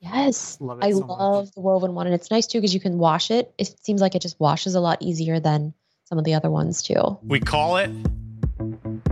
Yes. 0.00 0.56
Love 0.60 0.78
it 0.78 0.84
I 0.84 0.90
so 0.92 1.00
much. 1.00 1.08
love 1.08 1.54
the 1.54 1.60
woven 1.60 1.94
one. 1.94 2.06
And 2.06 2.14
it's 2.14 2.30
nice 2.30 2.46
too 2.46 2.58
because 2.58 2.72
you 2.74 2.80
can 2.80 2.98
wash 2.98 3.30
it. 3.30 3.52
It 3.58 3.74
seems 3.84 4.00
like 4.00 4.14
it 4.14 4.22
just 4.22 4.38
washes 4.38 4.74
a 4.74 4.80
lot 4.80 5.02
easier 5.02 5.40
than 5.40 5.74
some 6.04 6.18
of 6.18 6.24
the 6.24 6.34
other 6.34 6.50
ones 6.50 6.82
too. 6.82 7.18
We 7.22 7.40
call 7.40 7.76
it 7.78 7.90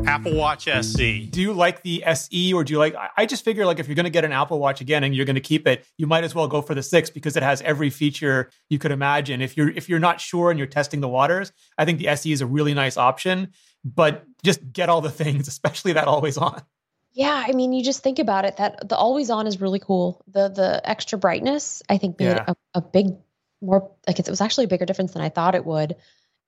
Apple 0.06 0.34
Watch 0.34 0.68
SE. 0.68 1.26
Do 1.26 1.40
you 1.40 1.52
like 1.52 1.82
the 1.82 2.04
SE 2.04 2.52
or 2.54 2.62
do 2.64 2.72
you 2.72 2.78
like? 2.78 2.94
I- 2.94 3.10
I 3.16 3.26
just 3.26 3.44
figure 3.44 3.66
like 3.66 3.78
if 3.80 3.88
you're 3.88 3.94
going 3.96 4.04
to 4.04 4.10
get 4.10 4.24
an 4.24 4.32
Apple 4.32 4.58
Watch 4.58 4.80
again 4.80 5.02
and 5.04 5.14
you're 5.14 5.26
going 5.26 5.34
to 5.34 5.40
keep 5.40 5.66
it, 5.66 5.84
you 5.98 6.06
might 6.06 6.24
as 6.24 6.34
well 6.34 6.46
go 6.48 6.62
for 6.62 6.74
the 6.74 6.82
six 6.82 7.10
because 7.10 7.36
it 7.36 7.42
has 7.42 7.60
every 7.62 7.90
feature 7.90 8.50
you 8.70 8.78
could 8.78 8.92
imagine. 8.92 9.40
If 9.42 9.56
you're 9.56 9.70
if 9.70 9.88
you're 9.88 9.98
not 9.98 10.20
sure 10.20 10.50
and 10.50 10.58
you're 10.58 10.66
testing 10.68 11.00
the 11.00 11.08
waters, 11.08 11.52
I 11.76 11.84
think 11.84 11.98
the 11.98 12.08
SE 12.08 12.30
is 12.30 12.40
a 12.40 12.46
really 12.46 12.74
nice 12.74 12.96
option. 12.96 13.52
But 13.84 14.24
just 14.44 14.72
get 14.72 14.88
all 14.88 15.00
the 15.00 15.10
things, 15.22 15.48
especially 15.48 15.92
that 15.94 16.06
always 16.06 16.36
on. 16.38 16.62
Yeah, 17.16 17.44
I 17.48 17.52
mean, 17.52 17.72
you 17.72 17.82
just 17.82 18.02
think 18.02 18.18
about 18.18 18.44
it. 18.44 18.58
That 18.58 18.86
the 18.90 18.96
always 18.96 19.30
on 19.30 19.46
is 19.46 19.58
really 19.60 19.78
cool. 19.78 20.22
The 20.28 20.48
the 20.48 20.88
extra 20.88 21.18
brightness, 21.18 21.82
I 21.88 21.96
think, 21.96 22.18
made 22.18 22.26
Yeah. 22.26 22.44
a, 22.46 22.56
a 22.74 22.82
big 22.82 23.16
more 23.62 23.90
like 24.06 24.18
it 24.18 24.28
was 24.28 24.42
actually 24.42 24.64
a 24.64 24.68
bigger 24.68 24.84
difference 24.84 25.12
than 25.12 25.22
I 25.22 25.30
thought 25.30 25.54
it 25.54 25.64
would. 25.64 25.96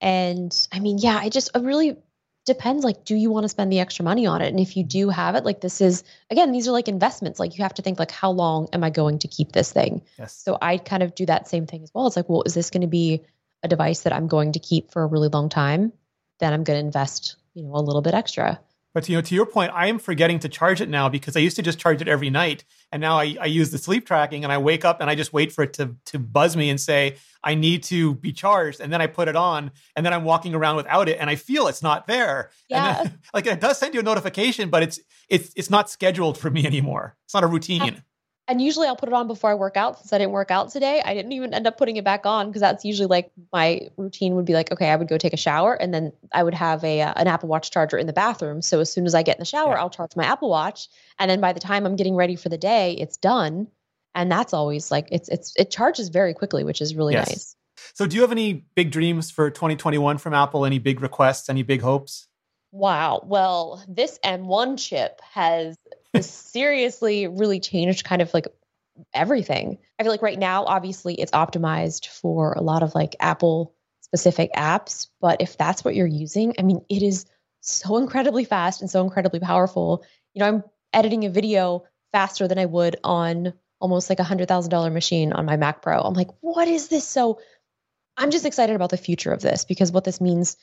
And 0.03 0.55
I 0.71 0.81
mean, 0.81 0.99
yeah, 0.99 1.25
it 1.25 1.33
just 1.33 1.51
it 1.57 1.63
really 1.63 1.97
depends. 2.45 2.85
Like, 2.85 3.05
do 3.07 3.17
you 3.17 3.31
want 3.31 3.45
to 3.45 3.49
spend 3.49 3.73
the 3.73 3.81
extra 3.81 4.05
money 4.05 4.27
on 4.27 4.43
it? 4.43 4.49
And 4.49 4.61
if 4.61 4.77
you 4.77 4.85
do 4.85 5.09
have 5.09 5.37
it, 5.37 5.45
like 5.45 5.63
this 5.63 5.81
is 5.81 6.05
again, 6.31 6.53
these 6.53 6.69
are 6.69 6.73
like 6.73 6.89
investments. 6.89 7.41
Like 7.41 7.57
you 7.57 7.63
have 7.65 7.75
to 7.75 7.83
think 7.83 7.99
like, 7.99 8.11
how 8.11 8.31
long 8.31 8.69
am 8.75 8.85
I 8.85 8.91
going 8.91 9.21
to 9.21 9.29
keep 9.29 9.53
this 9.53 9.73
thing? 9.73 10.03
Yes. 10.19 10.35
So 10.35 10.59
I 10.61 10.77
kind 10.77 11.03
of 11.03 11.15
do 11.15 11.25
that 11.27 11.49
same 11.49 11.67
thing 11.67 11.83
as 11.83 11.91
well. 11.95 12.07
It's 12.07 12.17
like, 12.17 12.29
well, 12.29 12.43
is 12.45 12.53
this 12.53 12.69
going 12.69 12.83
to 12.83 12.87
be 12.89 13.23
a 13.63 13.69
device 13.69 14.03
that 14.03 14.13
I'm 14.13 14.29
going 14.29 14.53
to 14.53 14.59
keep 14.59 14.91
for 14.93 15.03
a 15.03 15.07
really 15.07 15.29
long 15.29 15.49
time? 15.49 15.95
Then 16.41 16.53
I'm 16.53 16.63
going 16.63 16.79
to 16.79 16.85
invest, 16.87 17.37
you 17.55 17.63
know, 17.65 17.73
a 17.75 17.81
little 17.81 18.03
bit 18.03 18.13
extra. 18.15 18.61
But 18.95 19.09
you 19.09 19.17
know, 19.17 19.21
to 19.21 19.35
your 19.35 19.47
point, 19.47 19.71
I 19.75 19.87
am 19.87 19.99
forgetting 19.99 20.39
to 20.41 20.49
charge 20.49 20.81
it 20.81 20.89
now 20.89 21.09
because 21.09 21.37
I 21.37 21.41
used 21.41 21.57
to 21.57 21.63
just 21.63 21.79
charge 21.79 22.01
it 22.01 22.09
every 22.09 22.31
night, 22.31 22.65
and 22.91 23.01
now 23.01 23.19
I, 23.19 23.37
I 23.41 23.47
use 23.47 23.71
the 23.71 23.79
sleep 23.79 24.07
tracking, 24.07 24.45
and 24.45 24.53
I 24.53 24.59
wake 24.59 24.85
up 24.85 25.01
and 25.01 25.11
I 25.11 25.15
just 25.15 25.33
wait 25.33 25.53
for 25.53 25.63
it 25.63 25.75
to 25.75 25.95
to 26.07 26.19
buzz 26.19 26.57
me 26.57 26.71
and 26.71 26.81
say 26.81 27.17
I 27.45 27.55
need 27.55 27.83
to 27.85 28.15
be 28.15 28.33
charged, 28.33 28.81
and 28.81 28.93
then 28.93 29.01
I 29.01 29.07
put 29.07 29.29
it 29.29 29.37
on, 29.37 29.71
and 29.95 30.05
then 30.05 30.13
I'm 30.13 30.25
walking 30.25 30.55
around 30.55 30.77
without 30.77 31.09
it, 31.09 31.19
and 31.21 31.29
I 31.29 31.37
feel 31.37 31.69
it's 31.69 31.83
not 31.83 32.07
there. 32.07 32.51
Yeah. 32.69 33.03
Then, 33.03 33.19
like 33.35 33.47
it 33.47 33.61
does 33.61 33.79
send 33.79 33.95
you 33.95 34.01
a 34.01 34.03
notification, 34.03 34.71
but 34.71 34.83
it's 34.83 35.01
it's 35.29 35.53
it's 35.55 35.71
not 35.71 35.91
scheduled 35.91 36.39
for 36.39 36.51
me 36.51 36.67
anymore. 36.67 37.17
It's 37.25 37.35
not 37.35 37.45
a 37.45 37.49
routine. 37.49 38.03
And 38.49 38.63
usually 38.63 38.89
I'll 38.89 38.97
put 38.97 39.11
it 39.11 39.13
on 39.13 39.27
before 39.27 39.51
I 39.51 39.55
work 39.55 39.77
out. 39.77 39.99
Since 39.99 40.13
I 40.13 40.19
didn't 40.19 40.33
work 40.33 40.51
out 40.51 40.71
today, 40.71 41.03
I 41.05 41.13
didn't 41.13 41.33
even 41.33 41.53
end 41.53 41.67
up 41.67 41.77
putting 41.77 41.97
it 41.99 42.05
back 42.05 42.25
on 42.25 42.47
because 42.49 42.63
that's 42.63 42.83
usually 42.83 43.07
like 43.07 43.31
my 43.53 43.89
routine 43.99 44.37
would 44.37 44.47
be 44.47 44.55
like, 44.55 44.73
okay, 44.73 44.89
I 44.89 44.97
would 44.97 45.07
go 45.07 45.19
take 45.19 45.35
a 45.35 45.39
shower 45.39 45.75
and 45.75 45.93
then 45.93 46.13
I 46.33 46.43
would 46.43 46.55
have 46.55 46.83
a 46.83 47.03
uh, 47.03 47.13
an 47.17 47.27
Apple 47.27 47.51
Watch 47.51 47.71
charger 47.71 47.99
in 47.99 48.07
the 48.07 48.15
bathroom. 48.15 48.63
So 48.63 48.81
as 48.81 48.91
soon 48.91 49.05
as 49.05 49.15
I 49.15 49.23
get 49.23 49.37
in 49.37 49.41
the 49.41 49.45
shower, 49.45 49.75
Yeah. 49.75 49.81
I'll 49.81 49.91
charge 49.91 50.17
my 50.17 50.25
Apple 50.25 50.49
Watch, 50.49 50.89
and 51.19 51.31
then 51.31 51.43
by 51.43 51.53
the 51.53 51.61
time 51.61 51.85
I'm 51.85 51.97
getting 51.97 52.15
ready 52.15 52.37
for 52.37 52.49
the 52.49 52.57
day, 52.59 52.95
it's 52.95 53.19
done. 53.19 53.69
And 54.15 54.33
that's 54.33 54.55
always 54.55 54.91
like 54.91 55.09
it's 55.13 55.29
it's 55.29 55.53
it 55.57 55.71
charges 55.71 56.09
very 56.09 56.33
quickly, 56.33 56.65
which 56.65 56.81
is 56.81 56.95
really 56.95 57.13
Yes. 57.13 57.29
nice. 57.29 57.57
So, 57.93 58.07
do 58.07 58.17
you 58.17 58.23
have 58.23 58.33
any 58.33 58.65
big 58.75 58.91
dreams 58.91 59.31
for 59.31 59.51
2021 59.51 60.17
from 60.17 60.33
Apple? 60.33 60.65
Any 60.65 60.79
big 60.79 61.03
requests? 61.03 61.51
Any 61.51 61.63
big 61.63 61.83
hopes? 61.83 62.29
Wow. 62.73 63.23
Well, 63.25 63.85
this 63.87 64.19
M1 64.25 64.79
chip 64.79 65.21
has 65.33 65.77
seriously 66.21 67.27
really 67.27 67.61
changed 67.61 68.05
kind 68.05 68.23
of 68.23 68.33
like 68.35 68.47
everything. 69.15 69.79
I 69.99 70.03
feel 70.03 70.13
like 70.13 70.23
right 70.23 70.39
now, 70.39 70.65
obviously, 70.65 71.15
it's 71.15 71.33
optimized 71.33 72.09
for 72.09 72.53
a 72.53 72.63
lot 72.63 72.83
of 72.83 72.95
like 72.95 73.17
Apple 73.21 73.75
specific 74.01 74.51
apps. 74.57 75.09
But 75.21 75.41
if 75.43 75.57
that's 75.57 75.85
what 75.85 75.95
you're 75.95 76.07
using, 76.07 76.55
I 76.59 76.63
mean, 76.63 76.81
it 76.89 77.03
is 77.03 77.27
so 77.61 77.97
incredibly 77.97 78.45
fast 78.45 78.81
and 78.81 78.91
so 78.91 79.03
incredibly 79.03 79.41
powerful. 79.41 80.05
You 80.35 80.41
know, 80.41 80.49
I'm 80.49 80.65
editing 80.93 81.25
a 81.25 81.31
video 81.31 81.85
faster 82.13 82.49
than 82.49 82.59
I 82.59 82.67
would 82.67 82.97
on 83.05 83.53
almost 83.81 84.09
like 84.09 84.19
a 84.19 84.25
hundred 84.25 84.49
thousand 84.49 84.71
dollar 84.71 84.91
machine 84.91 85.33
on 85.33 85.45
my 85.45 85.57
Mac 85.57 85.83
Pro. 85.83 86.01
I'm 86.01 86.15
like, 86.15 86.31
what 86.41 86.69
is 86.69 86.89
this? 86.89 87.07
So 87.07 87.41
I'm 88.17 88.31
just 88.31 88.47
excited 88.47 88.75
about 88.75 88.91
the 88.91 88.97
future 88.97 89.33
of 89.33 89.41
this 89.41 89.65
because 89.65 89.93
what 89.93 90.05
this 90.05 90.21
means 90.21 90.57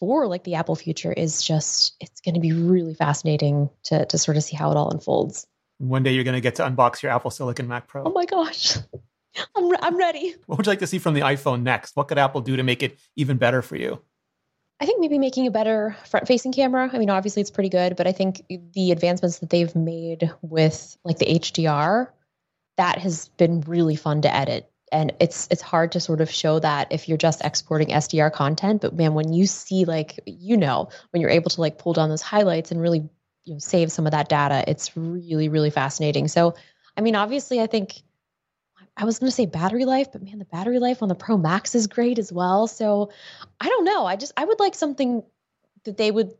for 0.00 0.26
like 0.26 0.44
the 0.44 0.54
Apple 0.54 0.76
future 0.76 1.12
is 1.12 1.42
just 1.42 1.94
it's 2.00 2.20
going 2.20 2.34
to 2.34 2.40
be 2.40 2.52
really 2.52 2.94
fascinating 2.94 3.70
to 3.84 4.06
to 4.06 4.18
sort 4.18 4.36
of 4.36 4.42
see 4.42 4.56
how 4.56 4.70
it 4.70 4.76
all 4.76 4.90
unfolds. 4.90 5.46
One 5.78 6.02
day 6.02 6.12
you're 6.12 6.24
going 6.24 6.34
to 6.34 6.40
get 6.40 6.56
to 6.56 6.64
unbox 6.64 7.02
your 7.02 7.12
Apple 7.12 7.30
Silicon 7.30 7.68
Mac 7.68 7.86
Pro. 7.86 8.04
Oh 8.04 8.10
my 8.10 8.24
gosh. 8.24 8.76
I'm 9.56 9.68
re- 9.68 9.78
I'm 9.80 9.96
ready. 9.96 10.34
What 10.46 10.58
would 10.58 10.66
you 10.66 10.72
like 10.72 10.80
to 10.80 10.86
see 10.86 10.98
from 10.98 11.14
the 11.14 11.20
iPhone 11.20 11.62
next? 11.62 11.94
What 11.94 12.08
could 12.08 12.18
Apple 12.18 12.40
do 12.40 12.56
to 12.56 12.62
make 12.62 12.82
it 12.82 12.98
even 13.16 13.36
better 13.36 13.62
for 13.62 13.76
you? 13.76 14.00
I 14.80 14.86
think 14.86 15.00
maybe 15.00 15.18
making 15.18 15.46
a 15.46 15.50
better 15.50 15.96
front 16.06 16.28
facing 16.28 16.52
camera. 16.52 16.88
I 16.92 16.98
mean, 16.98 17.10
obviously 17.10 17.40
it's 17.40 17.50
pretty 17.50 17.68
good, 17.68 17.96
but 17.96 18.06
I 18.06 18.12
think 18.12 18.44
the 18.48 18.92
advancements 18.92 19.40
that 19.40 19.50
they've 19.50 19.74
made 19.74 20.32
with 20.40 20.96
like 21.04 21.18
the 21.18 21.26
HDR, 21.26 22.08
that 22.76 22.98
has 22.98 23.28
been 23.36 23.60
really 23.62 23.96
fun 23.96 24.22
to 24.22 24.34
edit. 24.34 24.70
And 24.92 25.12
it's 25.20 25.48
it's 25.50 25.62
hard 25.62 25.92
to 25.92 26.00
sort 26.00 26.20
of 26.20 26.30
show 26.30 26.58
that 26.58 26.88
if 26.90 27.08
you're 27.08 27.18
just 27.18 27.44
exporting 27.44 27.88
SDR 27.88 28.32
content, 28.32 28.82
but 28.82 28.94
man, 28.94 29.14
when 29.14 29.32
you 29.32 29.46
see 29.46 29.84
like 29.84 30.20
you 30.26 30.56
know, 30.56 30.88
when 31.10 31.20
you're 31.20 31.30
able 31.30 31.50
to 31.50 31.60
like 31.60 31.78
pull 31.78 31.92
down 31.92 32.08
those 32.08 32.22
highlights 32.22 32.70
and 32.70 32.80
really 32.80 33.08
you 33.44 33.54
know 33.54 33.58
save 33.58 33.92
some 33.92 34.06
of 34.06 34.12
that 34.12 34.28
data, 34.28 34.64
it's 34.66 34.96
really 34.96 35.48
really 35.48 35.70
fascinating. 35.70 36.28
So, 36.28 36.54
I 36.96 37.00
mean, 37.00 37.16
obviously 37.16 37.60
I 37.60 37.66
think 37.66 38.02
I 38.98 39.04
was 39.04 39.20
going 39.20 39.30
to 39.30 39.34
say 39.34 39.46
battery 39.46 39.84
life, 39.84 40.10
but 40.10 40.22
man, 40.22 40.40
the 40.40 40.44
battery 40.44 40.80
life 40.80 41.02
on 41.02 41.08
the 41.08 41.14
Pro 41.14 41.36
Max 41.36 41.76
is 41.76 41.86
great 41.86 42.18
as 42.18 42.32
well. 42.32 42.66
So 42.66 43.12
I 43.60 43.68
don't 43.68 43.84
know. 43.84 44.04
I 44.04 44.16
just, 44.16 44.32
I 44.36 44.44
would 44.44 44.58
like 44.58 44.74
something 44.74 45.22
that 45.84 45.96
they 45.96 46.10
would 46.10 46.34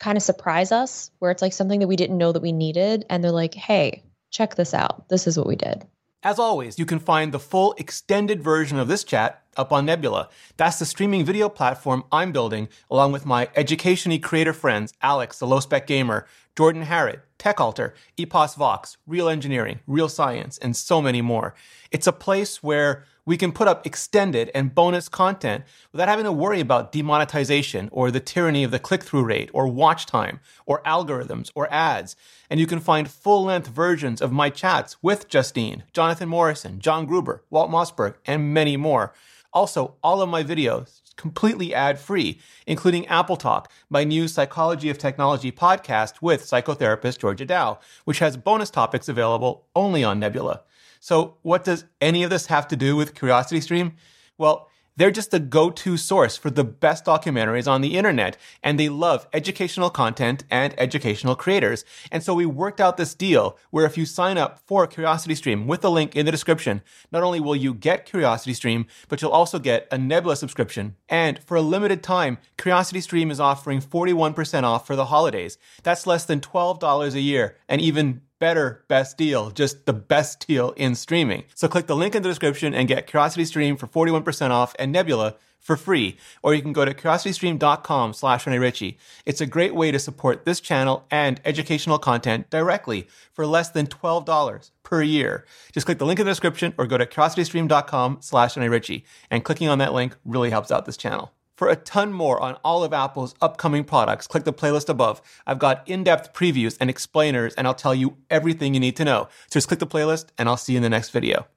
kind 0.00 0.16
of 0.16 0.22
surprise 0.22 0.72
us 0.72 1.10
where 1.18 1.30
it's 1.30 1.42
like 1.42 1.52
something 1.52 1.80
that 1.80 1.86
we 1.86 1.96
didn't 1.96 2.16
know 2.16 2.32
that 2.32 2.40
we 2.40 2.52
needed. 2.52 3.04
And 3.10 3.22
they're 3.22 3.30
like, 3.30 3.52
hey, 3.52 4.04
check 4.30 4.54
this 4.54 4.72
out. 4.72 5.08
This 5.10 5.26
is 5.26 5.36
what 5.36 5.46
we 5.46 5.56
did. 5.56 5.86
As 6.24 6.40
always, 6.40 6.80
you 6.80 6.84
can 6.84 6.98
find 6.98 7.30
the 7.30 7.38
full 7.38 7.76
extended 7.78 8.42
version 8.42 8.76
of 8.76 8.88
this 8.88 9.04
chat 9.04 9.44
up 9.56 9.70
on 9.70 9.86
Nebula. 9.86 10.28
That's 10.56 10.80
the 10.80 10.84
streaming 10.84 11.24
video 11.24 11.48
platform 11.48 12.02
I'm 12.10 12.32
building 12.32 12.68
along 12.90 13.12
with 13.12 13.24
my 13.24 13.48
education 13.54 14.18
creator 14.18 14.52
friends 14.52 14.92
Alex, 15.00 15.38
the 15.38 15.46
low 15.46 15.60
spec 15.60 15.86
gamer, 15.86 16.26
Jordan 16.56 16.82
Harrod, 16.82 17.20
TechAltar, 17.38 17.92
Epos 18.16 18.56
Vox, 18.56 18.96
Real 19.06 19.28
Engineering, 19.28 19.78
Real 19.86 20.08
Science, 20.08 20.58
and 20.58 20.76
so 20.76 21.00
many 21.00 21.22
more. 21.22 21.54
It's 21.92 22.08
a 22.08 22.12
place 22.12 22.64
where 22.64 23.04
we 23.28 23.36
can 23.36 23.52
put 23.52 23.68
up 23.68 23.84
extended 23.86 24.50
and 24.54 24.74
bonus 24.74 25.06
content 25.06 25.62
without 25.92 26.08
having 26.08 26.24
to 26.24 26.32
worry 26.32 26.60
about 26.60 26.92
demonetization 26.92 27.90
or 27.92 28.10
the 28.10 28.20
tyranny 28.20 28.64
of 28.64 28.70
the 28.70 28.78
click 28.78 29.02
through 29.02 29.22
rate 29.22 29.50
or 29.52 29.68
watch 29.68 30.06
time 30.06 30.40
or 30.64 30.82
algorithms 30.84 31.52
or 31.54 31.70
ads. 31.70 32.16
And 32.48 32.58
you 32.58 32.66
can 32.66 32.80
find 32.80 33.06
full 33.06 33.44
length 33.44 33.68
versions 33.68 34.22
of 34.22 34.32
my 34.32 34.48
chats 34.48 34.96
with 35.02 35.28
Justine, 35.28 35.82
Jonathan 35.92 36.26
Morrison, 36.26 36.80
John 36.80 37.04
Gruber, 37.04 37.44
Walt 37.50 37.70
Mossberg, 37.70 38.14
and 38.24 38.54
many 38.54 38.78
more. 38.78 39.12
Also, 39.52 39.96
all 40.02 40.22
of 40.22 40.30
my 40.30 40.42
videos 40.42 41.02
completely 41.16 41.74
ad 41.74 41.98
free, 41.98 42.40
including 42.66 43.06
Apple 43.08 43.36
Talk, 43.36 43.70
my 43.90 44.04
new 44.04 44.26
Psychology 44.26 44.88
of 44.88 44.96
Technology 44.96 45.52
podcast 45.52 46.22
with 46.22 46.46
psychotherapist 46.46 47.18
Georgia 47.18 47.44
Dow, 47.44 47.78
which 48.06 48.20
has 48.20 48.38
bonus 48.38 48.70
topics 48.70 49.06
available 49.06 49.66
only 49.76 50.02
on 50.02 50.18
Nebula. 50.18 50.62
So, 51.00 51.36
what 51.42 51.64
does 51.64 51.84
any 52.00 52.22
of 52.22 52.30
this 52.30 52.46
have 52.46 52.68
to 52.68 52.76
do 52.76 52.96
with 52.96 53.14
CuriosityStream? 53.14 53.92
Well, 54.36 54.68
they're 54.98 55.12
just 55.12 55.30
the 55.30 55.38
go 55.38 55.70
to 55.70 55.96
source 55.96 56.36
for 56.36 56.50
the 56.50 56.64
best 56.64 57.04
documentaries 57.04 57.70
on 57.70 57.82
the 57.82 57.96
internet, 57.96 58.36
and 58.64 58.80
they 58.80 58.88
love 58.88 59.28
educational 59.32 59.90
content 59.90 60.42
and 60.50 60.74
educational 60.76 61.36
creators. 61.36 61.84
And 62.10 62.20
so 62.20 62.34
we 62.34 62.46
worked 62.46 62.80
out 62.80 62.96
this 62.96 63.14
deal 63.14 63.56
where 63.70 63.86
if 63.86 63.96
you 63.96 64.04
sign 64.04 64.38
up 64.38 64.58
for 64.66 64.88
CuriosityStream 64.88 65.66
with 65.66 65.82
the 65.82 65.90
link 65.90 66.16
in 66.16 66.26
the 66.26 66.32
description, 66.32 66.82
not 67.12 67.22
only 67.22 67.38
will 67.38 67.54
you 67.54 67.74
get 67.74 68.08
CuriosityStream, 68.08 68.86
but 69.06 69.22
you'll 69.22 69.30
also 69.30 69.60
get 69.60 69.86
a 69.92 69.98
Nebula 69.98 70.34
subscription. 70.34 70.96
And 71.08 71.38
for 71.44 71.56
a 71.56 71.62
limited 71.62 72.02
time, 72.02 72.38
CuriosityStream 72.56 73.30
is 73.30 73.38
offering 73.38 73.80
41% 73.80 74.64
off 74.64 74.84
for 74.84 74.96
the 74.96 75.06
holidays. 75.06 75.58
That's 75.84 76.08
less 76.08 76.24
than 76.24 76.40
$12 76.40 77.14
a 77.14 77.20
year, 77.20 77.56
and 77.68 77.80
even 77.80 78.22
better 78.38 78.84
best 78.88 79.16
deal, 79.18 79.50
just 79.50 79.86
the 79.86 79.92
best 79.92 80.46
deal 80.46 80.70
in 80.72 80.94
streaming. 80.94 81.44
So 81.54 81.68
click 81.68 81.86
the 81.86 81.96
link 81.96 82.14
in 82.14 82.22
the 82.22 82.28
description 82.28 82.74
and 82.74 82.88
get 82.88 83.06
Curiosity 83.06 83.44
Stream 83.44 83.76
for 83.76 83.86
41% 83.86 84.50
off 84.50 84.74
and 84.78 84.92
Nebula 84.92 85.34
for 85.58 85.76
free. 85.76 86.16
Or 86.42 86.54
you 86.54 86.62
can 86.62 86.72
go 86.72 86.84
to 86.84 86.94
curiositystream.com 86.94 88.14
slash 88.14 88.46
Rene 88.46 88.58
Ritchie. 88.58 88.98
It's 89.26 89.40
a 89.40 89.46
great 89.46 89.74
way 89.74 89.90
to 89.90 89.98
support 89.98 90.44
this 90.44 90.60
channel 90.60 91.04
and 91.10 91.40
educational 91.44 91.98
content 91.98 92.48
directly 92.50 93.08
for 93.32 93.46
less 93.46 93.70
than 93.70 93.86
$12 93.86 94.70
per 94.82 95.02
year. 95.02 95.44
Just 95.72 95.86
click 95.86 95.98
the 95.98 96.06
link 96.06 96.20
in 96.20 96.26
the 96.26 96.30
description 96.32 96.74
or 96.78 96.86
go 96.86 96.98
to 96.98 97.06
curiositystream.com 97.06 98.18
slash 98.20 98.56
Rene 98.56 98.68
Ritchie. 98.68 99.04
And 99.30 99.44
clicking 99.44 99.68
on 99.68 99.78
that 99.78 99.92
link 99.92 100.16
really 100.24 100.50
helps 100.50 100.70
out 100.70 100.86
this 100.86 100.96
channel. 100.96 101.32
For 101.58 101.68
a 101.68 101.74
ton 101.74 102.12
more 102.12 102.40
on 102.40 102.54
all 102.62 102.84
of 102.84 102.92
Apple's 102.92 103.34
upcoming 103.42 103.82
products, 103.82 104.28
click 104.28 104.44
the 104.44 104.52
playlist 104.52 104.88
above. 104.88 105.20
I've 105.44 105.58
got 105.58 105.82
in 105.88 106.04
depth 106.04 106.32
previews 106.32 106.76
and 106.80 106.88
explainers, 106.88 107.52
and 107.54 107.66
I'll 107.66 107.74
tell 107.74 107.96
you 107.96 108.16
everything 108.30 108.74
you 108.74 108.80
need 108.80 108.94
to 108.94 109.04
know. 109.04 109.26
So 109.48 109.54
just 109.54 109.66
click 109.66 109.80
the 109.80 109.86
playlist, 109.86 110.26
and 110.38 110.48
I'll 110.48 110.56
see 110.56 110.74
you 110.74 110.76
in 110.76 110.84
the 110.84 110.88
next 110.88 111.10
video. 111.10 111.48